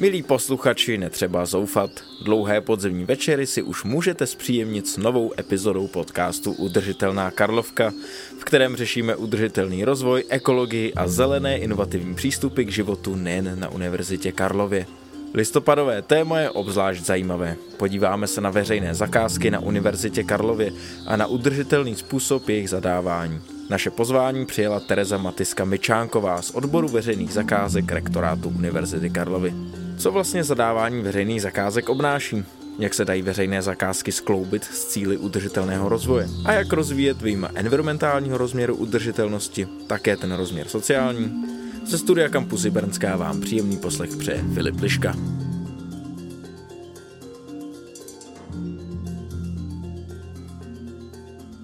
Milí 0.00 0.22
posluchači, 0.22 0.98
netřeba 0.98 1.46
zoufat. 1.46 1.90
Dlouhé 2.24 2.60
podzemní 2.60 3.04
večery 3.04 3.46
si 3.46 3.62
už 3.62 3.84
můžete 3.84 4.26
zpříjemnit 4.26 4.88
s 4.88 4.96
novou 4.96 5.32
epizodou 5.38 5.88
podcastu 5.88 6.52
Udržitelná 6.52 7.30
Karlovka, 7.30 7.92
v 8.38 8.44
kterém 8.44 8.76
řešíme 8.76 9.16
udržitelný 9.16 9.84
rozvoj, 9.84 10.24
ekologii 10.28 10.94
a 10.94 11.08
zelené 11.08 11.58
inovativní 11.58 12.14
přístupy 12.14 12.64
k 12.64 12.72
životu 12.72 13.14
nejen 13.14 13.60
na 13.60 13.68
Univerzitě 13.68 14.32
Karlově. 14.32 14.86
Listopadové 15.34 16.02
téma 16.02 16.38
je 16.40 16.50
obzvlášť 16.50 17.04
zajímavé. 17.04 17.56
Podíváme 17.76 18.26
se 18.26 18.40
na 18.40 18.50
veřejné 18.50 18.94
zakázky 18.94 19.50
na 19.50 19.60
Univerzitě 19.60 20.24
Karlově 20.24 20.72
a 21.06 21.16
na 21.16 21.26
udržitelný 21.26 21.94
způsob 21.94 22.48
jejich 22.48 22.70
zadávání. 22.70 23.40
Naše 23.70 23.90
pozvání 23.90 24.46
přijela 24.46 24.80
Tereza 24.80 25.18
Matiska 25.18 25.64
Myčánková 25.64 26.42
z 26.42 26.50
odboru 26.50 26.88
veřejných 26.88 27.32
zakázek 27.32 27.92
rektorátu 27.92 28.48
Univerzity 28.48 29.10
Karlovy. 29.10 29.54
Co 30.00 30.12
vlastně 30.12 30.44
zadávání 30.44 31.02
veřejných 31.02 31.42
zakázek 31.42 31.88
obnáší? 31.88 32.44
Jak 32.78 32.94
se 32.94 33.04
dají 33.04 33.22
veřejné 33.22 33.62
zakázky 33.62 34.12
skloubit 34.12 34.64
s 34.64 34.86
cíly 34.86 35.16
udržitelného 35.16 35.88
rozvoje? 35.88 36.28
A 36.44 36.52
jak 36.52 36.72
rozvíjet 36.72 37.22
výjima 37.22 37.50
environmentálního 37.54 38.38
rozměru 38.38 38.76
udržitelnosti, 38.76 39.68
také 39.86 40.16
ten 40.16 40.32
rozměr 40.32 40.68
sociální? 40.68 41.44
Ze 41.86 41.98
studia 41.98 42.28
Kampusy 42.28 42.70
Brnská 42.70 43.16
vám 43.16 43.40
příjemný 43.40 43.76
poslech 43.76 44.16
přeje 44.16 44.44
Filip 44.54 44.80
Liška. 44.80 45.14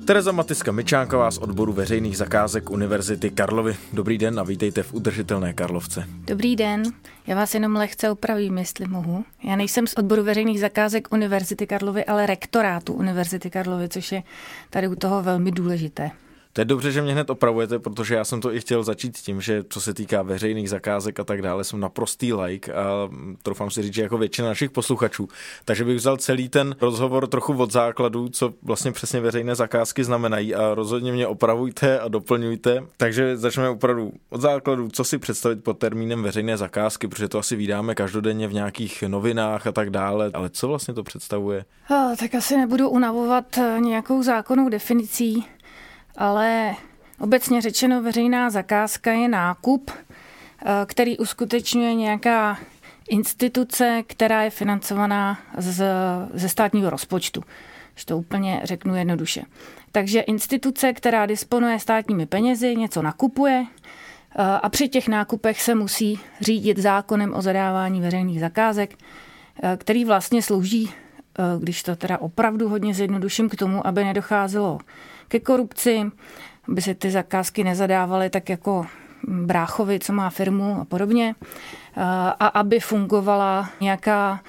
Tereza 0.06 0.32
Matiska 0.32 0.72
Myčánková 0.72 1.30
z 1.30 1.38
odboru 1.38 1.72
veřejných 1.72 2.16
zakázek 2.16 2.70
Univerzity 2.70 3.30
Karlovy. 3.30 3.76
Dobrý 3.92 4.18
den 4.18 4.40
a 4.40 4.42
vítejte 4.42 4.82
v 4.82 4.94
Udržitelné 4.94 5.52
Karlovce. 5.52 6.04
Dobrý 6.08 6.56
den, 6.56 6.82
já 7.26 7.36
vás 7.36 7.54
jenom 7.54 7.76
lehce 7.76 8.10
opravím, 8.10 8.58
jestli 8.58 8.86
mohu. 8.86 9.24
Já 9.44 9.56
nejsem 9.56 9.86
z 9.86 9.94
odboru 9.94 10.22
veřejných 10.22 10.60
zakázek 10.60 11.08
Univerzity 11.12 11.66
Karlovy, 11.66 12.04
ale 12.04 12.26
rektorátu 12.26 12.92
Univerzity 12.92 13.50
Karlovy, 13.50 13.88
což 13.88 14.12
je 14.12 14.22
tady 14.70 14.88
u 14.88 14.94
toho 14.94 15.22
velmi 15.22 15.50
důležité. 15.50 16.10
To 16.56 16.60
je 16.60 16.64
dobře, 16.64 16.92
že 16.92 17.02
mě 17.02 17.12
hned 17.12 17.30
opravujete, 17.30 17.78
protože 17.78 18.14
já 18.14 18.24
jsem 18.24 18.40
to 18.40 18.54
i 18.54 18.60
chtěl 18.60 18.82
začít 18.82 19.16
tím, 19.16 19.40
že 19.40 19.64
co 19.68 19.80
se 19.80 19.94
týká 19.94 20.22
veřejných 20.22 20.70
zakázek 20.70 21.20
a 21.20 21.24
tak 21.24 21.42
dále, 21.42 21.64
jsem 21.64 21.80
naprostý 21.80 22.32
like 22.32 22.72
a 22.72 23.08
troufám 23.42 23.70
si 23.70 23.82
říct, 23.82 23.94
že 23.94 24.02
jako 24.02 24.18
většina 24.18 24.48
našich 24.48 24.70
posluchačů. 24.70 25.28
Takže 25.64 25.84
bych 25.84 25.96
vzal 25.96 26.16
celý 26.16 26.48
ten 26.48 26.76
rozhovor 26.80 27.26
trochu 27.26 27.56
od 27.56 27.72
základu, 27.72 28.28
co 28.28 28.54
vlastně 28.62 28.92
přesně 28.92 29.20
veřejné 29.20 29.54
zakázky 29.54 30.04
znamenají 30.04 30.54
a 30.54 30.74
rozhodně 30.74 31.12
mě 31.12 31.26
opravujte 31.26 32.00
a 32.00 32.08
doplňujte. 32.08 32.82
Takže 32.96 33.36
začneme 33.36 33.68
opravdu 33.68 34.12
od 34.30 34.40
základu, 34.40 34.88
co 34.88 35.04
si 35.04 35.18
představit 35.18 35.64
pod 35.64 35.78
termínem 35.78 36.22
veřejné 36.22 36.56
zakázky, 36.56 37.08
protože 37.08 37.28
to 37.28 37.38
asi 37.38 37.56
vydáme 37.56 37.94
každodenně 37.94 38.48
v 38.48 38.54
nějakých 38.54 39.02
novinách 39.02 39.66
a 39.66 39.72
tak 39.72 39.90
dále, 39.90 40.30
ale 40.34 40.50
co 40.50 40.68
vlastně 40.68 40.94
to 40.94 41.02
představuje? 41.02 41.64
Oh, 41.90 42.16
tak 42.16 42.34
asi 42.34 42.56
nebudu 42.56 42.88
unavovat 42.88 43.58
eh, 43.58 43.76
nějakou 43.80 44.22
zákonnou 44.22 44.68
definicí 44.68 45.44
ale 46.16 46.74
obecně 47.20 47.60
řečeno 47.60 48.02
veřejná 48.02 48.50
zakázka 48.50 49.12
je 49.12 49.28
nákup, 49.28 49.90
eh, 49.90 50.86
který 50.86 51.18
uskutečňuje 51.18 51.94
nějaká 51.94 52.58
instituce, 53.08 54.02
která 54.06 54.42
je 54.42 54.50
financovaná 54.50 55.38
z, 55.58 55.84
ze 56.34 56.48
státního 56.48 56.90
rozpočtu. 56.90 57.42
Že 57.94 58.06
to 58.06 58.18
úplně 58.18 58.60
řeknu 58.64 58.96
jednoduše. 58.96 59.42
Takže 59.92 60.20
instituce, 60.20 60.92
která 60.92 61.26
disponuje 61.26 61.78
státními 61.78 62.26
penězi, 62.26 62.76
něco 62.76 63.02
nakupuje 63.02 63.66
eh, 63.66 64.42
a 64.42 64.68
při 64.68 64.88
těch 64.88 65.08
nákupech 65.08 65.62
se 65.62 65.74
musí 65.74 66.20
řídit 66.40 66.78
zákonem 66.78 67.34
o 67.34 67.42
zadávání 67.42 68.00
veřejných 68.00 68.40
zakázek, 68.40 68.94
eh, 69.62 69.76
který 69.76 70.04
vlastně 70.04 70.42
slouží, 70.42 70.90
když 71.58 71.82
to 71.82 71.96
teda 71.96 72.18
opravdu 72.18 72.68
hodně 72.68 72.94
zjednoduším, 72.94 73.48
k 73.48 73.56
tomu, 73.56 73.86
aby 73.86 74.04
nedocházelo 74.04 74.78
ke 75.28 75.40
korupci, 75.40 76.10
aby 76.68 76.82
se 76.82 76.94
ty 76.94 77.10
zakázky 77.10 77.64
nezadávaly 77.64 78.30
tak 78.30 78.48
jako 78.48 78.86
bráchovi, 79.28 79.98
co 80.00 80.12
má 80.12 80.30
firmu 80.30 80.80
a 80.80 80.84
podobně, 80.84 81.34
a 82.40 82.46
aby 82.46 82.80
fungovala 82.80 83.70
nějaká 83.80 84.40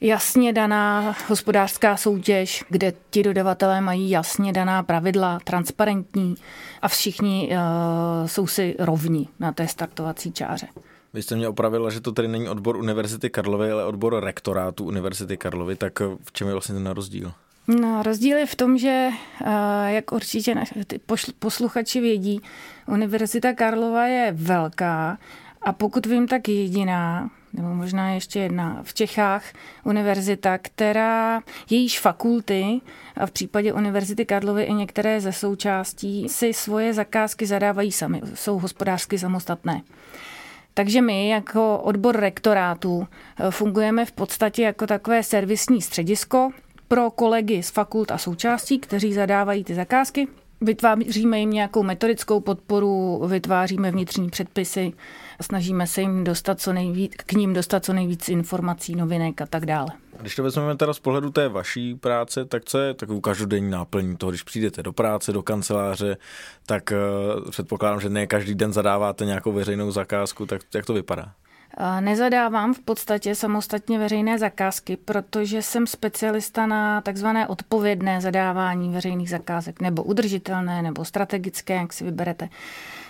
jasně 0.00 0.52
daná 0.52 1.16
hospodářská 1.28 1.96
soutěž, 1.96 2.64
kde 2.68 2.92
ti 3.10 3.22
dodavatelé 3.22 3.80
mají 3.80 4.10
jasně 4.10 4.52
daná 4.52 4.82
pravidla, 4.82 5.38
transparentní 5.44 6.34
a 6.82 6.88
všichni 6.88 7.48
uh, 7.50 8.26
jsou 8.26 8.46
si 8.46 8.76
rovní 8.78 9.28
na 9.40 9.52
té 9.52 9.68
startovací 9.68 10.32
čáře. 10.32 10.66
Vy 11.14 11.22
jste 11.22 11.36
mě 11.36 11.48
opravila, 11.48 11.90
že 11.90 12.00
to 12.00 12.12
tedy 12.12 12.28
není 12.28 12.48
odbor 12.48 12.76
Univerzity 12.76 13.30
Karlovy, 13.30 13.70
ale 13.70 13.84
odbor 13.84 14.24
rektorátu 14.24 14.84
Univerzity 14.84 15.36
Karlovy, 15.36 15.76
tak 15.76 16.00
v 16.00 16.32
čem 16.32 16.46
je 16.46 16.52
vlastně 16.52 16.74
ten 16.74 16.86
rozdíl? 16.86 17.32
No, 17.68 18.02
rozdíl 18.02 18.38
je 18.38 18.46
v 18.46 18.54
tom, 18.54 18.78
že, 18.78 19.10
eh, 19.44 19.92
jak 19.92 20.12
určitě 20.12 20.54
ty 20.86 21.00
posluchači 21.38 22.00
vědí, 22.00 22.40
Univerzita 22.86 23.52
Karlova 23.52 24.06
je 24.06 24.32
velká 24.32 25.18
a 25.62 25.72
pokud 25.72 26.06
vím, 26.06 26.28
tak 26.28 26.48
jediná, 26.48 27.30
nebo 27.52 27.74
možná 27.74 28.10
ještě 28.10 28.38
jedna 28.38 28.80
v 28.82 28.94
Čechách 28.94 29.44
univerzita, 29.84 30.58
která 30.58 31.42
jejíž 31.70 32.00
fakulty 32.00 32.80
a 33.16 33.26
v 33.26 33.30
případě 33.30 33.72
Univerzity 33.72 34.24
Karlovy 34.24 34.62
i 34.62 34.72
některé 34.72 35.20
ze 35.20 35.32
součástí 35.32 36.28
si 36.28 36.52
svoje 36.52 36.94
zakázky 36.94 37.46
zadávají 37.46 37.92
sami, 37.92 38.20
jsou 38.34 38.58
hospodářsky 38.58 39.18
samostatné. 39.18 39.82
Takže 40.74 41.02
my 41.02 41.28
jako 41.28 41.78
odbor 41.78 42.16
rektorátu 42.16 43.06
eh, 43.38 43.50
fungujeme 43.50 44.04
v 44.04 44.12
podstatě 44.12 44.62
jako 44.62 44.86
takové 44.86 45.22
servisní 45.22 45.82
středisko, 45.82 46.50
pro 46.92 47.10
kolegy 47.10 47.62
z 47.62 47.70
fakult 47.70 48.10
a 48.10 48.18
součástí, 48.18 48.78
kteří 48.78 49.12
zadávají 49.12 49.64
ty 49.64 49.74
zakázky. 49.74 50.28
Vytváříme 50.60 51.38
jim 51.38 51.50
nějakou 51.50 51.82
metodickou 51.82 52.40
podporu, 52.40 53.22
vytváříme 53.26 53.90
vnitřní 53.90 54.30
předpisy, 54.30 54.92
snažíme 55.40 55.86
se 55.86 56.00
jim 56.00 56.24
dostat 56.24 56.60
co 56.60 56.72
nejvíc, 56.72 57.12
k 57.16 57.32
ním 57.32 57.52
dostat 57.52 57.84
co 57.84 57.92
nejvíc 57.92 58.28
informací, 58.28 58.96
novinek 58.96 59.40
a 59.40 59.46
tak 59.46 59.66
dále. 59.66 59.88
Když 60.20 60.34
to 60.36 60.42
vezmeme 60.42 60.76
teda 60.76 60.92
z 60.94 60.98
pohledu 60.98 61.30
té 61.30 61.48
vaší 61.48 61.94
práce, 61.94 62.44
tak 62.44 62.64
co 62.64 62.78
je 62.78 62.94
takovou 62.94 63.20
každodenní 63.20 63.70
náplní 63.70 64.16
toho, 64.16 64.30
když 64.30 64.42
přijdete 64.42 64.82
do 64.82 64.92
práce, 64.92 65.32
do 65.32 65.42
kanceláře, 65.42 66.16
tak 66.66 66.92
uh, 67.44 67.50
předpokládám, 67.50 68.00
že 68.00 68.08
ne 68.08 68.26
každý 68.26 68.54
den 68.54 68.72
zadáváte 68.72 69.24
nějakou 69.24 69.52
veřejnou 69.52 69.90
zakázku, 69.90 70.46
tak 70.46 70.62
jak 70.74 70.86
to 70.86 70.94
vypadá? 70.94 71.32
Nezadávám 72.00 72.74
v 72.74 72.80
podstatě 72.80 73.34
samostatně 73.34 73.98
veřejné 73.98 74.38
zakázky, 74.38 74.96
protože 74.96 75.62
jsem 75.62 75.86
specialista 75.86 76.66
na 76.66 77.00
takzvané 77.00 77.46
odpovědné 77.46 78.20
zadávání 78.20 78.92
veřejných 78.92 79.30
zakázek, 79.30 79.80
nebo 79.80 80.02
udržitelné, 80.02 80.82
nebo 80.82 81.04
strategické, 81.04 81.74
jak 81.74 81.92
si 81.92 82.04
vyberete. 82.04 82.48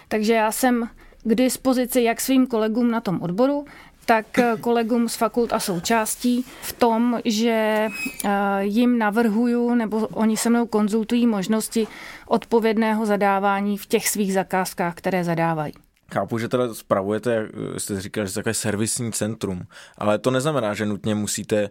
Takže 0.08 0.34
já 0.34 0.52
jsem 0.52 0.88
k 1.24 1.34
dispozici 1.34 2.02
jak 2.02 2.20
svým 2.20 2.46
kolegům 2.46 2.90
na 2.90 3.00
tom 3.00 3.22
odboru, 3.22 3.64
tak 4.06 4.26
kolegům 4.60 5.08
z 5.08 5.16
fakult 5.16 5.52
a 5.52 5.60
součástí 5.60 6.44
v 6.62 6.72
tom, 6.72 7.20
že 7.24 7.88
eh, 8.24 8.30
jim 8.60 8.98
navrhuju 8.98 9.74
nebo 9.74 10.06
oni 10.06 10.36
se 10.36 10.50
mnou 10.50 10.66
konzultují 10.66 11.26
možnosti 11.26 11.86
odpovědného 12.26 13.06
zadávání 13.06 13.78
v 13.78 13.86
těch 13.86 14.08
svých 14.08 14.32
zakázkách, 14.32 14.94
které 14.94 15.24
zadávají. 15.24 15.72
Chápu, 16.12 16.38
že 16.38 16.48
teda 16.48 16.74
spravujete, 16.74 17.48
jste 17.78 18.00
říkal, 18.00 18.26
že 18.26 18.34
takové 18.34 18.54
servisní 18.54 19.12
centrum, 19.12 19.62
ale 19.98 20.18
to 20.18 20.30
neznamená, 20.30 20.74
že 20.74 20.86
nutně 20.86 21.14
musíte 21.14 21.70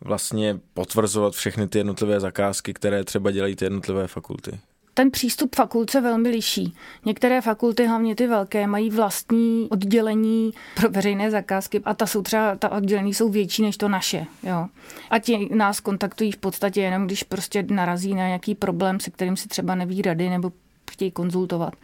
vlastně 0.00 0.58
potvrzovat 0.74 1.34
všechny 1.34 1.68
ty 1.68 1.78
jednotlivé 1.78 2.20
zakázky, 2.20 2.74
které 2.74 3.04
třeba 3.04 3.30
dělají 3.30 3.56
ty 3.56 3.64
jednotlivé 3.64 4.06
fakulty. 4.06 4.60
Ten 4.94 5.10
přístup 5.10 5.56
fakult 5.56 5.90
se 5.90 6.00
velmi 6.00 6.28
liší. 6.28 6.74
Některé 7.04 7.40
fakulty, 7.40 7.86
hlavně 7.86 8.14
ty 8.14 8.26
velké, 8.26 8.66
mají 8.66 8.90
vlastní 8.90 9.68
oddělení 9.70 10.52
pro 10.76 10.90
veřejné 10.90 11.30
zakázky 11.30 11.80
a 11.84 11.94
ta 11.94 12.06
jsou 12.06 12.22
třeba, 12.22 12.56
ta 12.56 12.68
oddělení 12.68 13.14
jsou 13.14 13.28
větší 13.28 13.62
než 13.62 13.76
to 13.76 13.88
naše. 13.88 14.26
Jo. 14.42 14.66
A 15.10 15.18
ti 15.18 15.48
nás 15.54 15.80
kontaktují 15.80 16.32
v 16.32 16.36
podstatě 16.36 16.80
jenom, 16.80 17.06
když 17.06 17.22
prostě 17.22 17.64
narazí 17.70 18.14
na 18.14 18.26
nějaký 18.26 18.54
problém, 18.54 19.00
se 19.00 19.10
kterým 19.10 19.36
si 19.36 19.48
třeba 19.48 19.74
neví 19.74 20.02
rady 20.02 20.28
nebo 20.28 20.52
chtějí 20.90 21.10
konzultovat. 21.10 21.74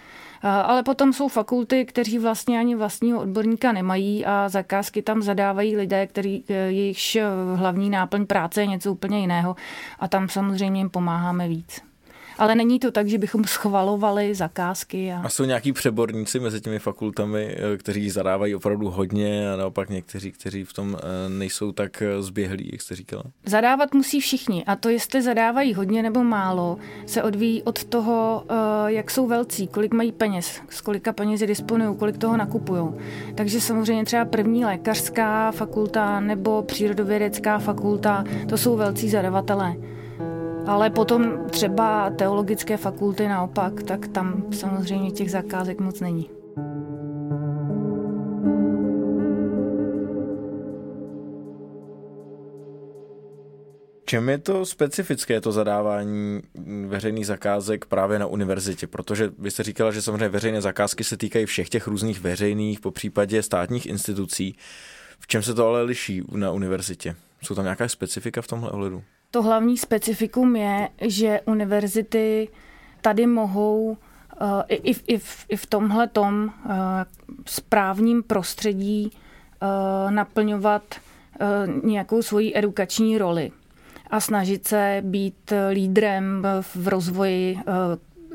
Ale 0.43 0.83
potom 0.83 1.13
jsou 1.13 1.29
fakulty, 1.29 1.85
kteří 1.85 2.19
vlastně 2.19 2.59
ani 2.59 2.75
vlastního 2.75 3.21
odborníka 3.21 3.73
nemají 3.73 4.27
a 4.27 4.49
zakázky 4.49 5.03
tam 5.03 5.23
zadávají 5.23 5.77
lidé, 5.77 6.07
který, 6.07 6.45
e, 6.49 6.55
jejichž 6.55 7.17
e, 7.17 7.25
hlavní 7.55 7.91
náplň 7.91 8.27
práce 8.27 8.61
je 8.61 8.67
něco 8.67 8.93
úplně 8.93 9.21
jiného 9.21 9.57
a 9.99 10.09
tam 10.09 10.29
samozřejmě 10.29 10.81
jim 10.81 10.91
pomáháme 10.91 11.49
víc. 11.49 11.88
Ale 12.39 12.55
není 12.55 12.79
to 12.79 12.91
tak, 12.91 13.09
že 13.09 13.19
bychom 13.19 13.45
schvalovali 13.45 14.35
zakázky. 14.35 15.13
A, 15.13 15.21
a 15.21 15.29
jsou 15.29 15.45
nějaký 15.45 15.73
přeborníci 15.73 16.41
mezi 16.41 16.61
těmi 16.61 16.79
fakultami, 16.79 17.57
eh, 17.75 17.77
kteří 17.77 18.11
zadávají 18.11 18.55
opravdu 18.55 18.91
hodně 18.91 19.53
a 19.53 19.57
naopak 19.57 19.91
někteří, 19.91 20.33
kteří 20.33 20.65
v 20.65 20.73
tom 20.73 20.97
eh, 20.97 21.29
nejsou 21.29 21.73
tak 21.73 22.03
eh, 22.03 22.23
zběhlí, 22.23 22.69
jak 22.73 22.83
jste 22.83 22.95
říkala? 22.95 23.23
Zadávat 23.47 23.95
musí 23.95 24.21
všichni 24.21 24.65
a 24.65 24.77
to, 24.77 24.89
jestli 24.89 25.23
zadávají 25.23 25.75
hodně 25.75 26.03
nebo 26.03 26.25
málo, 26.25 26.79
se 27.07 27.23
odvíjí 27.23 27.63
od 27.63 27.85
toho, 27.85 28.45
jak 28.87 29.11
jsou 29.11 29.27
velcí, 29.27 29.67
kolik 29.67 29.95
mají 29.95 30.13
peněz, 30.13 30.61
s 30.71 30.81
kolika 30.81 31.13
penězi 31.13 31.47
disponují, 31.47 31.97
kolik 31.97 32.19
toho 32.19 32.37
nakupují. 32.37 32.89
Takže 33.35 33.61
samozřejmě 33.61 34.05
třeba 34.05 34.25
první 34.25 34.65
lékařská 34.65 35.53
fakulta 35.53 36.21
nebo 36.21 36.63
přírodovědecká 36.63 37.59
fakulta, 37.59 38.25
to 38.49 38.59
jsou 38.59 38.77
velcí 38.77 39.11
zadavatelé. 39.11 39.77
Ale 40.69 40.91
potom 40.91 41.49
třeba 41.51 42.11
teologické 42.11 42.77
fakulty 42.77 43.29
naopak, 43.29 43.83
tak 43.83 44.09
tam 44.09 44.53
samozřejmě 44.53 45.11
těch 45.11 45.31
zakázek 45.31 45.81
moc 45.81 46.01
není. 46.01 46.31
Čem 54.05 54.29
je 54.29 54.39
to 54.39 54.67
specifické, 54.67 55.41
to 55.41 55.53
zadávání 55.53 56.41
veřejných 56.87 57.27
zakázek 57.27 57.85
právě 57.85 58.19
na 58.19 58.27
univerzitě? 58.27 58.87
Protože 58.87 59.31
vy 59.39 59.51
jste 59.51 59.63
říkala, 59.63 59.91
že 59.91 60.03
samozřejmě 60.03 60.29
veřejné 60.29 60.61
zakázky 60.61 61.05
se 61.05 61.17
týkají 61.17 61.47
všech 61.47 61.69
těch 61.69 61.87
různých 61.87 62.21
veřejných, 62.21 62.81
po 62.81 62.91
případě 62.91 63.43
státních 63.43 63.87
institucí. 63.87 64.57
V 65.21 65.27
čem 65.27 65.43
se 65.43 65.55
to 65.55 65.67
ale 65.67 65.83
liší 65.83 66.23
na 66.33 66.51
univerzitě? 66.53 67.17
Jsou 67.43 67.55
tam 67.55 67.65
nějaká 67.65 67.89
specifika 67.89 68.43
v 68.43 68.47
tomhle 68.47 68.71
ohledu? 68.71 69.03
To 69.31 69.43
hlavní 69.43 69.79
specifikum 69.79 70.57
je, 70.57 70.89
že 71.01 71.41
univerzity 71.47 72.49
tady 73.01 73.27
mohou 73.27 73.89
uh, 73.91 73.97
i, 74.69 74.95
i, 75.07 75.19
v, 75.19 75.47
i 75.49 75.57
v 75.57 75.67
tomhle 75.67 76.09
tom 76.09 76.45
uh, 76.45 76.73
správním 77.47 78.23
prostředí 78.23 79.11
uh, 79.13 80.11
naplňovat 80.11 80.83
nějakou 81.85 82.23
svoji 82.23 82.53
edukační 82.55 83.19
roli 83.19 83.53
a 84.11 84.21
snažit 84.21 84.67
se 84.67 85.03
být 85.05 85.53
lídrem 85.73 86.47
v 86.75 86.89
rozvoji 86.89 87.59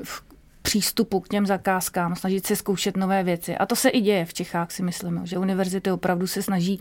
v 0.03 0.23
přístupu 0.61 1.19
k 1.19 1.27
těm 1.27 1.45
zakázkám, 1.45 2.15
snažit 2.15 2.45
se 2.47 2.55
zkoušet 2.55 2.97
nové 2.97 3.23
věci. 3.23 3.57
A 3.57 3.65
to 3.65 3.75
se 3.75 3.89
i 3.89 4.01
děje 4.01 4.25
v 4.25 4.33
Čechách, 4.33 4.71
si 4.71 4.83
myslím, 4.83 5.21
že 5.23 5.37
univerzity 5.37 5.91
opravdu 5.91 6.27
se 6.27 6.41
snaží 6.41 6.79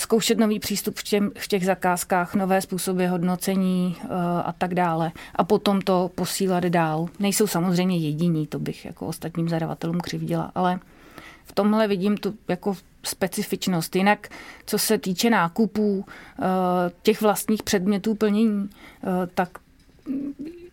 zkoušet 0.00 0.38
nový 0.38 0.60
přístup 0.60 0.98
v, 0.98 1.02
těm, 1.02 1.30
v 1.38 1.48
těch 1.48 1.64
zakázkách, 1.64 2.34
nové 2.34 2.60
způsoby 2.60 3.06
hodnocení 3.06 3.96
uh, 4.04 4.10
a 4.44 4.54
tak 4.58 4.74
dále. 4.74 5.12
A 5.34 5.44
potom 5.44 5.80
to 5.80 6.10
posílat 6.14 6.64
dál. 6.64 7.08
Nejsou 7.18 7.46
samozřejmě 7.46 7.98
jediní, 7.98 8.46
to 8.46 8.58
bych 8.58 8.84
jako 8.84 9.06
ostatním 9.06 9.48
zadavatelům 9.48 10.00
křivdila, 10.00 10.52
ale 10.54 10.80
v 11.44 11.52
tomhle 11.52 11.88
vidím 11.88 12.16
tu 12.16 12.34
jako 12.48 12.76
specifičnost. 13.02 13.96
Jinak, 13.96 14.28
co 14.66 14.78
se 14.78 14.98
týče 14.98 15.30
nákupů, 15.30 15.98
uh, 15.98 16.04
těch 17.02 17.20
vlastních 17.20 17.62
předmětů 17.62 18.14
plnění, 18.14 18.48
uh, 18.52 18.68
tak 19.34 19.48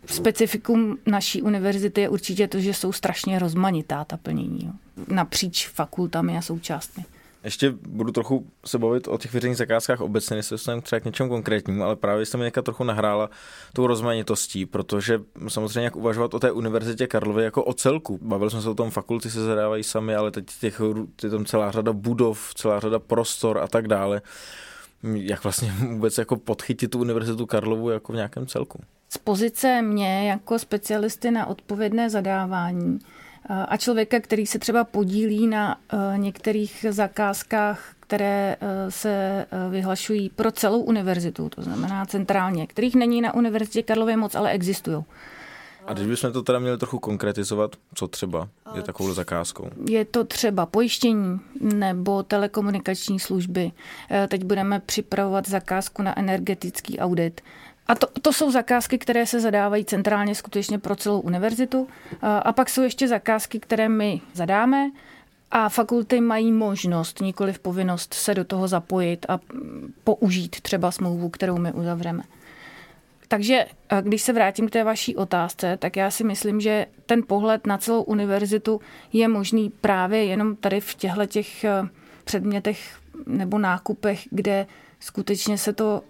specifikum 0.05 0.97
naší 1.05 1.41
univerzity 1.41 2.01
je 2.01 2.09
určitě 2.09 2.47
to, 2.47 2.59
že 2.59 2.73
jsou 2.73 2.91
strašně 2.91 3.39
rozmanitá 3.39 4.03
ta 4.03 4.17
plnění 4.17 4.71
napříč 5.07 5.67
fakultami 5.67 6.37
a 6.37 6.41
součástmi. 6.41 7.05
Ještě 7.43 7.73
budu 7.89 8.11
trochu 8.11 8.47
se 8.65 8.77
bavit 8.77 9.07
o 9.07 9.17
těch 9.17 9.33
veřejných 9.33 9.57
zakázkách 9.57 10.01
obecně, 10.01 10.37
jestli 10.37 10.57
se 10.57 10.81
třeba 10.81 10.99
k 10.99 11.05
něčemu 11.05 11.29
konkrétnímu, 11.29 11.83
ale 11.83 11.95
právě 11.95 12.25
jste 12.25 12.37
mi 12.37 12.43
někde 12.43 12.61
trochu 12.61 12.83
nahrála 12.83 13.29
tou 13.73 13.87
rozmanitostí, 13.87 14.65
protože 14.65 15.21
samozřejmě 15.47 15.83
jak 15.83 15.95
uvažovat 15.95 16.33
o 16.33 16.39
té 16.39 16.51
univerzitě 16.51 17.07
Karlovy 17.07 17.43
jako 17.43 17.63
o 17.63 17.73
celku. 17.73 18.19
Bavili 18.21 18.51
jsme 18.51 18.61
se 18.61 18.69
o 18.69 18.75
tom, 18.75 18.91
fakulty 18.91 19.31
se 19.31 19.45
zadávají 19.45 19.83
sami, 19.83 20.15
ale 20.15 20.31
teď 20.31 20.45
těch, 20.59 20.81
je 21.23 21.29
tam 21.29 21.45
celá 21.45 21.71
řada 21.71 21.93
budov, 21.93 22.53
celá 22.53 22.79
řada 22.79 22.99
prostor 22.99 23.57
a 23.57 23.67
tak 23.67 23.87
dále. 23.87 24.21
Jak 25.03 25.43
vlastně 25.43 25.71
vůbec 25.71 26.17
jako 26.17 26.35
podchytit 26.35 26.91
tu 26.91 26.99
univerzitu 26.99 27.45
Karlovu 27.45 27.89
jako 27.89 28.13
v 28.13 28.15
nějakém 28.15 28.47
celku? 28.47 28.79
Z 29.09 29.17
pozice 29.17 29.81
mě 29.81 30.29
jako 30.29 30.59
specialisty 30.59 31.31
na 31.31 31.45
odpovědné 31.45 32.09
zadávání 32.09 32.99
a 33.49 33.77
člověka, 33.77 34.19
který 34.19 34.47
se 34.47 34.59
třeba 34.59 34.83
podílí 34.83 35.47
na 35.47 35.77
eh, 35.93 36.17
některých 36.17 36.85
zakázkách, 36.89 37.93
které 37.99 38.55
eh, 38.61 38.91
se 38.91 39.45
eh, 39.51 39.69
vyhlašují 39.69 40.29
pro 40.29 40.51
celou 40.51 40.79
univerzitu, 40.79 41.49
to 41.49 41.61
znamená 41.61 42.05
centrálně, 42.05 42.67
kterých 42.67 42.95
není 42.95 43.21
na 43.21 43.33
Univerzitě 43.33 43.83
Karlově 43.83 44.17
moc, 44.17 44.35
ale 44.35 44.51
existují. 44.51 45.03
A 45.85 45.93
když 45.93 46.07
bychom 46.07 46.31
to 46.31 46.43
teda 46.43 46.59
měli 46.59 46.77
trochu 46.77 46.99
konkretizovat, 46.99 47.75
co 47.93 48.07
třeba 48.07 48.49
je 48.75 48.81
takovou 48.81 49.13
zakázkou? 49.13 49.69
Je 49.89 50.05
to 50.05 50.23
třeba 50.23 50.65
pojištění 50.65 51.39
nebo 51.61 52.23
telekomunikační 52.23 53.19
služby. 53.19 53.71
Teď 54.27 54.43
budeme 54.43 54.79
připravovat 54.79 55.47
zakázku 55.47 56.01
na 56.01 56.19
energetický 56.19 56.99
audit. 56.99 57.41
A 57.87 57.95
to, 57.95 58.07
to 58.21 58.33
jsou 58.33 58.51
zakázky, 58.51 58.97
které 58.97 59.25
se 59.25 59.39
zadávají 59.39 59.85
centrálně 59.85 60.35
skutečně 60.35 60.79
pro 60.79 60.95
celou 60.95 61.19
univerzitu. 61.19 61.87
A 62.21 62.53
pak 62.53 62.69
jsou 62.69 62.81
ještě 62.81 63.07
zakázky, 63.07 63.59
které 63.59 63.89
my 63.89 64.21
zadáme 64.33 64.91
a 65.51 65.69
fakulty 65.69 66.21
mají 66.21 66.51
možnost, 66.51 67.21
nikoli 67.21 67.53
v 67.53 67.59
povinnost 67.59 68.13
se 68.13 68.33
do 68.33 68.45
toho 68.45 68.67
zapojit 68.67 69.25
a 69.29 69.39
použít 70.03 70.61
třeba 70.61 70.91
smlouvu, 70.91 71.29
kterou 71.29 71.57
my 71.57 71.71
uzavřeme. 71.71 72.23
Takže 73.27 73.65
když 74.01 74.21
se 74.21 74.33
vrátím 74.33 74.67
k 74.67 74.71
té 74.71 74.83
vaší 74.83 75.15
otázce, 75.15 75.77
tak 75.77 75.95
já 75.95 76.11
si 76.11 76.23
myslím, 76.23 76.61
že 76.61 76.85
ten 77.05 77.23
pohled 77.27 77.67
na 77.67 77.77
celou 77.77 78.03
univerzitu 78.03 78.81
je 79.13 79.27
možný 79.27 79.69
právě 79.69 80.23
jenom 80.23 80.55
tady 80.55 80.81
v 80.81 80.95
těchto 80.95 81.25
těch 81.25 81.65
předmětech 82.23 82.99
nebo 83.25 83.59
nákupech, 83.59 84.27
kde 84.31 84.67
skutečně 84.99 85.57
se 85.57 85.73
to 85.73 86.01